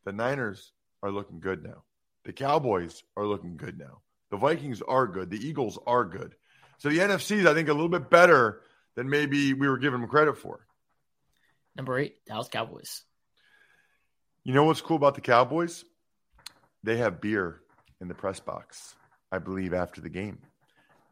The 0.04 0.12
Niners 0.12 0.72
are 1.02 1.10
looking 1.10 1.40
good 1.40 1.62
now. 1.62 1.84
The 2.24 2.32
Cowboys 2.32 3.02
are 3.16 3.26
looking 3.26 3.56
good 3.56 3.78
now. 3.78 4.00
The 4.30 4.36
Vikings 4.36 4.82
are 4.82 5.06
good. 5.06 5.30
The 5.30 5.46
Eagles 5.46 5.78
are 5.86 6.04
good. 6.04 6.34
So 6.78 6.88
the 6.88 6.98
NFC 6.98 7.38
is, 7.38 7.46
I 7.46 7.54
think, 7.54 7.68
a 7.68 7.72
little 7.72 7.88
bit 7.88 8.10
better 8.10 8.62
than 8.96 9.08
maybe 9.08 9.54
we 9.54 9.68
were 9.68 9.78
giving 9.78 10.00
them 10.00 10.10
credit 10.10 10.38
for. 10.38 10.66
Number 11.76 11.98
eight, 11.98 12.16
Dallas 12.26 12.48
Cowboys. 12.48 13.02
You 14.44 14.54
know 14.54 14.64
what's 14.64 14.80
cool 14.80 14.96
about 14.96 15.14
the 15.14 15.20
Cowboys? 15.20 15.84
They 16.86 16.98
have 16.98 17.20
beer 17.20 17.62
in 18.00 18.06
the 18.06 18.14
press 18.14 18.38
box, 18.38 18.94
I 19.32 19.40
believe, 19.40 19.74
after 19.74 20.00
the 20.00 20.08
game. 20.08 20.38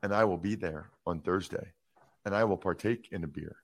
And 0.04 0.14
I 0.14 0.22
will 0.22 0.38
be 0.38 0.54
there 0.54 0.88
on 1.04 1.18
Thursday 1.18 1.72
and 2.24 2.32
I 2.32 2.44
will 2.44 2.56
partake 2.56 3.08
in 3.10 3.24
a 3.24 3.26
beer. 3.26 3.56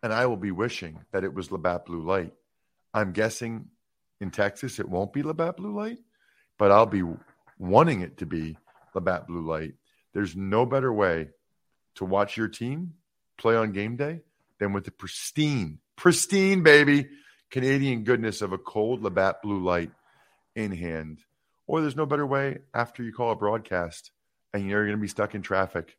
And 0.00 0.12
I 0.12 0.26
will 0.26 0.36
be 0.36 0.52
wishing 0.52 1.00
that 1.10 1.24
it 1.24 1.34
was 1.34 1.50
Labatt 1.50 1.86
Blue 1.86 2.06
Light. 2.06 2.32
I'm 2.94 3.10
guessing 3.10 3.66
in 4.20 4.30
Texas 4.30 4.78
it 4.78 4.88
won't 4.88 5.12
be 5.12 5.24
Labatt 5.24 5.56
Blue 5.56 5.74
Light, 5.74 5.98
but 6.56 6.70
I'll 6.70 6.86
be 6.86 7.02
wanting 7.58 8.02
it 8.02 8.18
to 8.18 8.26
be 8.26 8.56
Labatt 8.94 9.26
Blue 9.26 9.44
Light. 9.44 9.74
There's 10.14 10.36
no 10.36 10.66
better 10.66 10.92
way 10.92 11.30
to 11.96 12.04
watch 12.04 12.36
your 12.36 12.48
team 12.48 12.94
play 13.38 13.56
on 13.56 13.72
game 13.72 13.96
day 13.96 14.20
than 14.60 14.72
with 14.72 14.84
the 14.84 14.92
pristine, 14.92 15.80
pristine 15.96 16.62
baby 16.62 17.08
Canadian 17.50 18.04
goodness 18.04 18.40
of 18.40 18.52
a 18.52 18.58
cold 18.58 19.02
Labatt 19.02 19.42
blue 19.42 19.64
light 19.64 19.90
in 20.54 20.70
hand. 20.70 21.18
Or 21.66 21.80
there's 21.80 21.96
no 21.96 22.06
better 22.06 22.26
way 22.26 22.58
after 22.74 23.02
you 23.02 23.12
call 23.12 23.32
a 23.32 23.36
broadcast 23.36 24.12
and 24.52 24.68
you're 24.68 24.84
going 24.84 24.96
to 24.96 25.02
be 25.02 25.08
stuck 25.08 25.34
in 25.34 25.42
traffic 25.42 25.96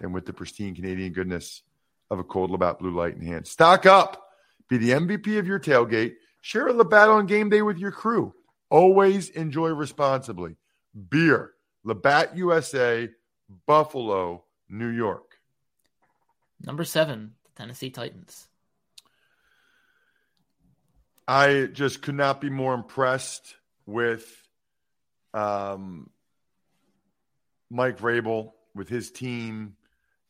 than 0.00 0.12
with 0.12 0.26
the 0.26 0.32
pristine 0.32 0.74
Canadian 0.74 1.12
goodness 1.12 1.62
of 2.10 2.18
a 2.18 2.24
cold 2.24 2.50
Labatt 2.50 2.78
blue 2.78 2.94
light 2.94 3.14
in 3.14 3.22
hand. 3.22 3.46
Stock 3.46 3.86
up, 3.86 4.28
be 4.68 4.78
the 4.78 4.90
MVP 4.90 5.38
of 5.38 5.46
your 5.46 5.60
tailgate, 5.60 6.14
share 6.40 6.68
a 6.68 6.72
Labatt 6.72 7.08
on 7.08 7.26
game 7.26 7.50
day 7.50 7.62
with 7.62 7.78
your 7.78 7.90
crew. 7.90 8.34
Always 8.70 9.30
enjoy 9.30 9.68
responsibly. 9.68 10.56
Beer, 11.10 11.52
Labatt 11.84 12.36
USA, 12.36 13.08
Buffalo, 13.66 14.44
New 14.68 14.88
York. 14.88 15.38
Number 16.64 16.84
seven, 16.84 17.34
the 17.44 17.50
Tennessee 17.62 17.90
Titans. 17.90 18.48
I 21.26 21.68
just 21.72 22.00
could 22.02 22.14
not 22.14 22.40
be 22.40 22.48
more 22.50 22.74
impressed 22.74 23.54
with 23.86 24.47
um, 25.34 26.10
Mike 27.70 27.98
Vrabel, 27.98 28.52
with 28.74 28.88
his 28.88 29.10
team. 29.10 29.74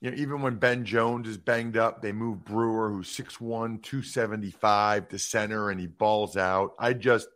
You 0.01 0.11
know, 0.11 0.17
even 0.17 0.43
when 0.43 0.57
Ben 0.57 0.85
Jones 0.85 1.29
is 1.29 1.37
banged 1.37 1.77
up, 1.77 2.03
they 2.03 2.13
move 2.13 2.45
Brewer, 2.45 2.91
who's 2.91 3.09
6'1, 3.09 3.83
275 3.83 5.09
to 5.09 5.19
center, 5.19 5.71
and 5.71 5.81
he 5.81 5.87
balls 5.87 6.37
out. 6.37 6.75
I 6.79 6.93
just, 6.93 7.29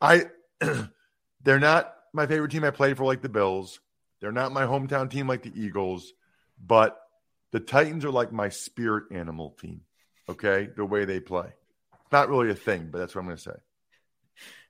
I, 0.00 0.26
they're 1.42 1.60
not 1.60 1.94
my 2.12 2.26
favorite 2.26 2.50
team 2.50 2.64
I 2.64 2.70
played 2.70 2.96
for 2.96 3.04
like 3.04 3.22
the 3.22 3.28
Bills. 3.28 3.80
They're 4.20 4.32
not 4.32 4.52
my 4.52 4.64
hometown 4.64 5.10
team 5.10 5.26
like 5.26 5.42
the 5.42 5.52
Eagles, 5.54 6.12
but 6.64 6.98
the 7.50 7.60
Titans 7.60 8.04
are 8.04 8.10
like 8.10 8.32
my 8.32 8.48
spirit 8.48 9.04
animal 9.10 9.50
team. 9.60 9.82
Okay, 10.28 10.68
the 10.76 10.84
way 10.84 11.04
they 11.04 11.18
play. 11.18 11.48
Not 12.12 12.28
really 12.28 12.50
a 12.50 12.54
thing, 12.54 12.90
but 12.92 12.98
that's 12.98 13.14
what 13.14 13.22
I'm 13.22 13.26
going 13.26 13.36
to 13.38 13.42
say. 13.42 13.56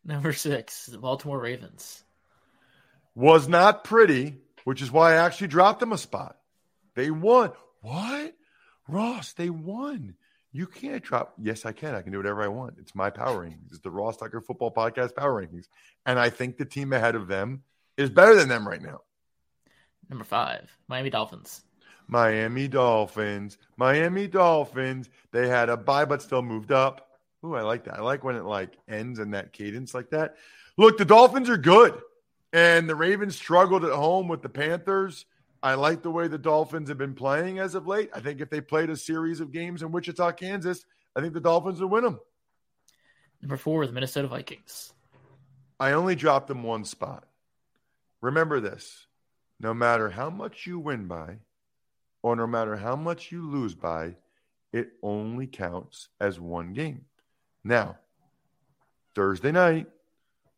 Number 0.04 0.32
six, 0.32 0.86
the 0.86 0.98
Baltimore 0.98 1.40
Ravens. 1.40 2.02
Was 3.14 3.46
not 3.46 3.84
pretty, 3.84 4.36
which 4.64 4.82
is 4.82 4.90
why 4.90 5.12
I 5.12 5.26
actually 5.26 5.48
dropped 5.48 5.80
them 5.80 5.92
a 5.92 5.98
spot. 5.98 6.36
They 6.94 7.10
won. 7.10 7.52
What? 7.82 8.34
Ross, 8.88 9.32
they 9.32 9.50
won. 9.50 10.14
You 10.50 10.66
can't 10.66 11.02
drop. 11.02 11.34
Yes, 11.40 11.64
I 11.64 11.72
can. 11.72 11.94
I 11.94 12.02
can 12.02 12.12
do 12.12 12.18
whatever 12.18 12.42
I 12.42 12.48
want. 12.48 12.74
It's 12.78 12.94
my 12.94 13.10
power 13.10 13.46
rankings. 13.46 13.70
It's 13.70 13.80
the 13.80 13.90
Ross 13.90 14.16
Tucker 14.16 14.40
Football 14.40 14.72
Podcast 14.72 15.14
power 15.14 15.42
rankings. 15.42 15.66
And 16.04 16.18
I 16.18 16.30
think 16.30 16.58
the 16.58 16.64
team 16.64 16.92
ahead 16.92 17.14
of 17.14 17.28
them 17.28 17.62
is 17.96 18.10
better 18.10 18.34
than 18.34 18.48
them 18.48 18.68
right 18.68 18.82
now. 18.82 19.00
Number 20.10 20.24
five, 20.24 20.76
Miami 20.88 21.10
Dolphins. 21.10 21.62
Miami 22.06 22.68
Dolphins. 22.68 23.56
Miami 23.76 24.26
Dolphins. 24.26 25.08
They 25.30 25.48
had 25.48 25.70
a 25.70 25.76
bye, 25.76 26.04
but 26.04 26.20
still 26.20 26.42
moved 26.42 26.72
up. 26.72 27.08
Ooh, 27.44 27.54
I 27.54 27.62
like 27.62 27.84
that. 27.84 27.98
I 27.98 28.02
like 28.02 28.22
when 28.24 28.36
it 28.36 28.44
like 28.44 28.76
ends 28.88 29.18
in 29.18 29.32
that 29.32 29.52
cadence 29.52 29.94
like 29.94 30.10
that. 30.10 30.36
Look, 30.78 30.98
the 30.98 31.04
Dolphins 31.04 31.48
are 31.48 31.56
good, 31.56 32.00
and 32.52 32.88
the 32.88 32.94
Ravens 32.94 33.36
struggled 33.36 33.84
at 33.84 33.92
home 33.92 34.28
with 34.28 34.42
the 34.42 34.48
Panthers. 34.48 35.26
I 35.62 35.74
like 35.74 36.02
the 36.02 36.10
way 36.10 36.28
the 36.28 36.38
Dolphins 36.38 36.88
have 36.88 36.98
been 36.98 37.14
playing 37.14 37.58
as 37.58 37.74
of 37.74 37.86
late. 37.86 38.10
I 38.14 38.20
think 38.20 38.40
if 38.40 38.50
they 38.50 38.60
played 38.60 38.90
a 38.90 38.96
series 38.96 39.40
of 39.40 39.52
games 39.52 39.82
in 39.82 39.92
Wichita, 39.92 40.32
Kansas, 40.32 40.84
I 41.14 41.20
think 41.20 41.34
the 41.34 41.40
Dolphins 41.40 41.80
would 41.80 41.90
win 41.90 42.04
them. 42.04 42.20
Number 43.40 43.56
four, 43.56 43.86
the 43.86 43.92
Minnesota 43.92 44.28
Vikings. 44.28 44.92
I 45.78 45.92
only 45.92 46.14
dropped 46.14 46.48
them 46.48 46.62
one 46.62 46.84
spot. 46.84 47.24
Remember 48.20 48.60
this 48.60 49.06
no 49.60 49.72
matter 49.74 50.10
how 50.10 50.30
much 50.30 50.66
you 50.66 50.78
win 50.78 51.06
by, 51.06 51.38
or 52.22 52.34
no 52.34 52.46
matter 52.46 52.76
how 52.76 52.96
much 52.96 53.30
you 53.30 53.48
lose 53.48 53.74
by, 53.74 54.16
it 54.72 54.92
only 55.02 55.46
counts 55.46 56.08
as 56.20 56.40
one 56.40 56.72
game. 56.72 57.04
Now, 57.64 57.98
Thursday 59.14 59.52
night, 59.52 59.86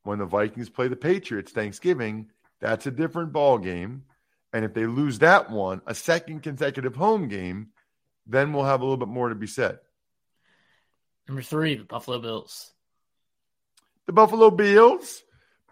when 0.03 0.19
the 0.19 0.27
Vikings 0.27 0.71
play 0.71 0.89
the 0.89 0.97
Patriots 0.97 1.53
Thanksgiving, 1.53 2.31
that's 2.61 2.87
a 2.87 2.91
different 2.91 3.33
ball 3.33 3.59
game. 3.59 4.05
And 4.53 4.65
if 4.65 4.73
they 4.75 4.87
lose 4.87 5.19
that 5.19 5.51
one, 5.51 5.83
a 5.87 5.95
second 5.95 6.43
consecutive 6.43 6.95
home 6.95 7.29
game, 7.29 7.69
then 8.27 8.53
we'll 8.53 8.65
have 8.65 8.81
a 8.81 8.85
little 8.85 8.97
bit 8.97 9.09
more 9.09 9.29
to 9.29 9.35
be 9.35 9.47
said. 9.47 9.79
Number 11.29 11.43
three, 11.43 11.75
the 11.75 11.85
Buffalo 11.85 12.19
Bills. 12.19 12.73
The 14.07 14.13
Buffalo 14.13 14.51
Bills. 14.51 15.23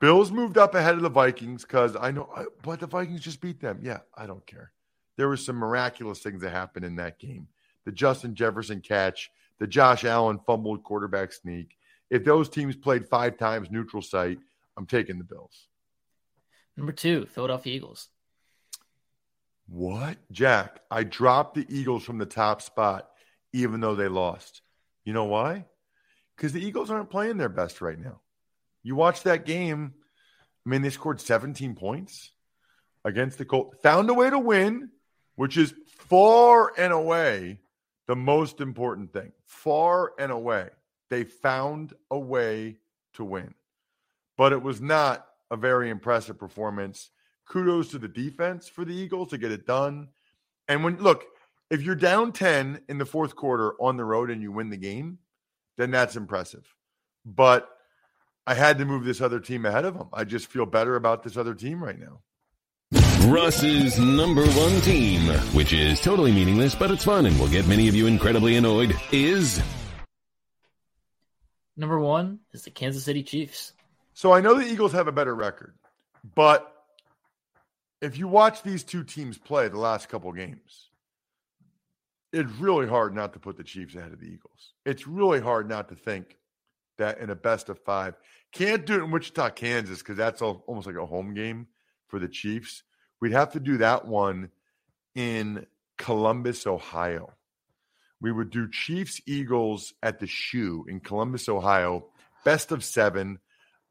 Bills 0.00 0.32
moved 0.32 0.58
up 0.58 0.74
ahead 0.74 0.96
of 0.96 1.02
the 1.02 1.08
Vikings 1.08 1.62
because 1.62 1.94
I 1.94 2.10
know, 2.10 2.28
but 2.62 2.80
the 2.80 2.86
Vikings 2.88 3.20
just 3.20 3.40
beat 3.40 3.60
them. 3.60 3.78
Yeah, 3.82 4.00
I 4.16 4.26
don't 4.26 4.44
care. 4.46 4.72
There 5.16 5.28
were 5.28 5.36
some 5.36 5.56
miraculous 5.56 6.18
things 6.18 6.40
that 6.42 6.50
happened 6.50 6.84
in 6.84 6.96
that 6.96 7.20
game. 7.20 7.46
The 7.84 7.92
Justin 7.92 8.34
Jefferson 8.34 8.80
catch, 8.80 9.30
the 9.62 9.68
Josh 9.68 10.02
Allen 10.04 10.40
fumbled 10.44 10.82
quarterback 10.82 11.32
sneak. 11.32 11.76
If 12.10 12.24
those 12.24 12.48
teams 12.48 12.74
played 12.74 13.06
five 13.06 13.38
times 13.38 13.70
neutral 13.70 14.02
site, 14.02 14.40
I'm 14.76 14.86
taking 14.86 15.18
the 15.18 15.24
Bills. 15.24 15.68
Number 16.76 16.90
two, 16.90 17.26
Philadelphia 17.26 17.76
Eagles. 17.76 18.08
What? 19.68 20.16
Jack, 20.32 20.80
I 20.90 21.04
dropped 21.04 21.54
the 21.54 21.64
Eagles 21.68 22.02
from 22.02 22.18
the 22.18 22.26
top 22.26 22.60
spot, 22.60 23.08
even 23.52 23.78
though 23.78 23.94
they 23.94 24.08
lost. 24.08 24.62
You 25.04 25.12
know 25.12 25.26
why? 25.26 25.66
Because 26.36 26.52
the 26.52 26.66
Eagles 26.66 26.90
aren't 26.90 27.10
playing 27.10 27.36
their 27.36 27.48
best 27.48 27.80
right 27.80 28.00
now. 28.00 28.20
You 28.82 28.96
watch 28.96 29.22
that 29.22 29.46
game. 29.46 29.94
I 30.66 30.70
mean, 30.70 30.82
they 30.82 30.90
scored 30.90 31.20
17 31.20 31.76
points 31.76 32.32
against 33.04 33.38
the 33.38 33.44
Colts, 33.44 33.78
found 33.80 34.10
a 34.10 34.14
way 34.14 34.28
to 34.28 34.40
win, 34.40 34.90
which 35.36 35.56
is 35.56 35.72
far 35.86 36.72
and 36.76 36.92
away 36.92 37.60
the 38.08 38.16
most 38.16 38.60
important 38.60 39.12
thing. 39.12 39.30
Far 39.52 40.12
and 40.18 40.32
away, 40.32 40.70
they 41.08 41.22
found 41.22 41.92
a 42.10 42.18
way 42.18 42.78
to 43.12 43.22
win. 43.22 43.54
But 44.36 44.52
it 44.52 44.60
was 44.60 44.80
not 44.80 45.26
a 45.52 45.56
very 45.56 45.88
impressive 45.90 46.38
performance. 46.38 47.10
Kudos 47.46 47.90
to 47.90 47.98
the 47.98 48.08
defense 48.08 48.66
for 48.66 48.84
the 48.84 48.94
Eagles 48.94 49.28
to 49.28 49.38
get 49.38 49.52
it 49.52 49.66
done. 49.66 50.08
And 50.68 50.82
when 50.82 50.96
look, 50.96 51.26
if 51.70 51.82
you're 51.82 51.94
down 51.94 52.32
10 52.32 52.80
in 52.88 52.98
the 52.98 53.04
fourth 53.04 53.36
quarter 53.36 53.74
on 53.80 53.96
the 53.96 54.04
road 54.04 54.30
and 54.30 54.42
you 54.42 54.50
win 54.50 54.70
the 54.70 54.76
game, 54.76 55.18
then 55.76 55.90
that's 55.92 56.16
impressive. 56.16 56.74
But 57.24 57.68
I 58.46 58.54
had 58.54 58.78
to 58.78 58.84
move 58.84 59.04
this 59.04 59.20
other 59.20 59.38
team 59.38 59.64
ahead 59.64 59.84
of 59.84 59.96
them. 59.96 60.08
I 60.12 60.24
just 60.24 60.46
feel 60.46 60.66
better 60.66 60.96
about 60.96 61.22
this 61.22 61.36
other 61.36 61.54
team 61.54 61.84
right 61.84 62.00
now. 62.00 62.22
Ross's 63.26 63.98
number 63.98 64.44
one 64.44 64.80
team, 64.82 65.22
which 65.54 65.72
is 65.72 66.00
totally 66.00 66.32
meaningless, 66.32 66.74
but 66.74 66.90
it's 66.90 67.04
fun 67.04 67.26
and 67.26 67.38
will 67.38 67.48
get 67.48 67.66
many 67.66 67.88
of 67.88 67.94
you 67.94 68.06
incredibly 68.06 68.56
annoyed, 68.56 68.94
is. 69.10 69.62
Number 71.76 71.98
one 71.98 72.40
is 72.52 72.64
the 72.64 72.70
Kansas 72.70 73.04
City 73.04 73.22
Chiefs. 73.22 73.72
So 74.12 74.32
I 74.32 74.40
know 74.40 74.58
the 74.58 74.66
Eagles 74.66 74.92
have 74.92 75.08
a 75.08 75.12
better 75.12 75.34
record, 75.34 75.74
but 76.34 76.70
if 78.02 78.18
you 78.18 78.28
watch 78.28 78.62
these 78.62 78.84
two 78.84 79.04
teams 79.04 79.38
play 79.38 79.68
the 79.68 79.78
last 79.78 80.08
couple 80.08 80.30
games, 80.32 80.90
it's 82.32 82.52
really 82.52 82.86
hard 82.86 83.14
not 83.14 83.32
to 83.32 83.38
put 83.38 83.56
the 83.56 83.64
Chiefs 83.64 83.94
ahead 83.94 84.12
of 84.12 84.20
the 84.20 84.26
Eagles. 84.26 84.74
It's 84.84 85.06
really 85.06 85.40
hard 85.40 85.68
not 85.68 85.88
to 85.88 85.94
think 85.94 86.36
that 86.98 87.18
in 87.18 87.30
a 87.30 87.34
best 87.34 87.68
of 87.68 87.78
five. 87.78 88.14
Can't 88.52 88.84
do 88.84 88.94
it 88.94 89.04
in 89.04 89.10
Wichita, 89.10 89.50
Kansas, 89.50 90.00
because 90.00 90.16
that's 90.16 90.42
almost 90.42 90.86
like 90.86 90.96
a 90.96 91.06
home 91.06 91.32
game 91.32 91.68
for 92.12 92.18
the 92.18 92.28
Chiefs. 92.28 92.82
We'd 93.22 93.32
have 93.32 93.52
to 93.52 93.60
do 93.60 93.78
that 93.78 94.06
one 94.06 94.50
in 95.14 95.66
Columbus, 95.96 96.66
Ohio. 96.66 97.32
We 98.20 98.30
would 98.30 98.50
do 98.50 98.70
Chiefs 98.70 99.22
Eagles 99.26 99.94
at 100.02 100.20
the 100.20 100.26
shoe 100.26 100.84
in 100.86 101.00
Columbus, 101.00 101.48
Ohio, 101.48 102.08
best 102.44 102.70
of 102.70 102.84
seven. 102.84 103.38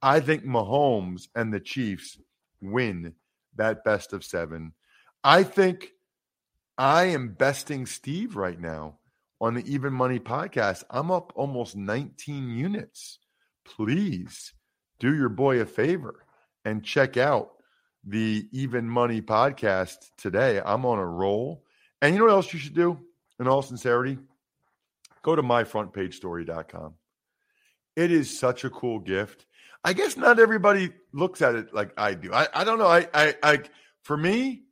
I 0.03 0.19
think 0.19 0.45
Mahomes 0.45 1.29
and 1.35 1.51
the 1.51 1.59
Chiefs 1.59 2.19
win 2.61 3.15
that 3.55 3.83
best 3.83 4.13
of 4.13 4.23
seven. 4.23 4.73
I 5.23 5.41
think 5.41 5.89
I 6.77 7.05
am 7.05 7.29
besting 7.33 7.87
Steve 7.87 8.35
right 8.35 8.59
now 8.59 8.99
on 9.41 9.55
the 9.55 9.65
Even 9.65 9.93
Money 9.93 10.19
podcast. 10.19 10.83
I'm 10.91 11.09
up 11.09 11.33
almost 11.35 11.75
19 11.75 12.51
units. 12.55 13.17
Please 13.65 14.53
do 14.99 15.15
your 15.15 15.29
boy 15.29 15.59
a 15.59 15.65
favor 15.65 16.23
and 16.63 16.83
check 16.83 17.17
out 17.17 17.53
the 18.03 18.47
Even 18.51 18.87
Money 18.87 19.21
podcast 19.21 19.97
today. 20.17 20.61
I'm 20.63 20.85
on 20.85 20.99
a 20.99 21.05
roll. 21.05 21.63
And 22.01 22.13
you 22.13 22.19
know 22.19 22.25
what 22.25 22.33
else 22.33 22.53
you 22.53 22.59
should 22.59 22.75
do? 22.75 22.99
In 23.39 23.47
all 23.47 23.61
sincerity, 23.61 24.17
go 25.23 25.35
to 25.35 25.43
myfrontpagestory.com. 25.43 26.93
It 27.95 28.11
is 28.11 28.37
such 28.37 28.63
a 28.63 28.69
cool 28.69 28.99
gift. 28.99 29.45
I 29.83 29.93
guess 29.93 30.15
not 30.15 30.39
everybody 30.39 30.91
looks 31.11 31.41
at 31.41 31.55
it 31.55 31.73
like 31.73 31.91
I 31.97 32.13
do. 32.13 32.31
I, 32.33 32.47
I 32.53 32.63
don't 32.63 32.79
know. 32.79 32.87
I, 32.87 33.07
I, 33.13 33.35
I, 33.41 33.59
for 34.03 34.15
me, 34.15 34.63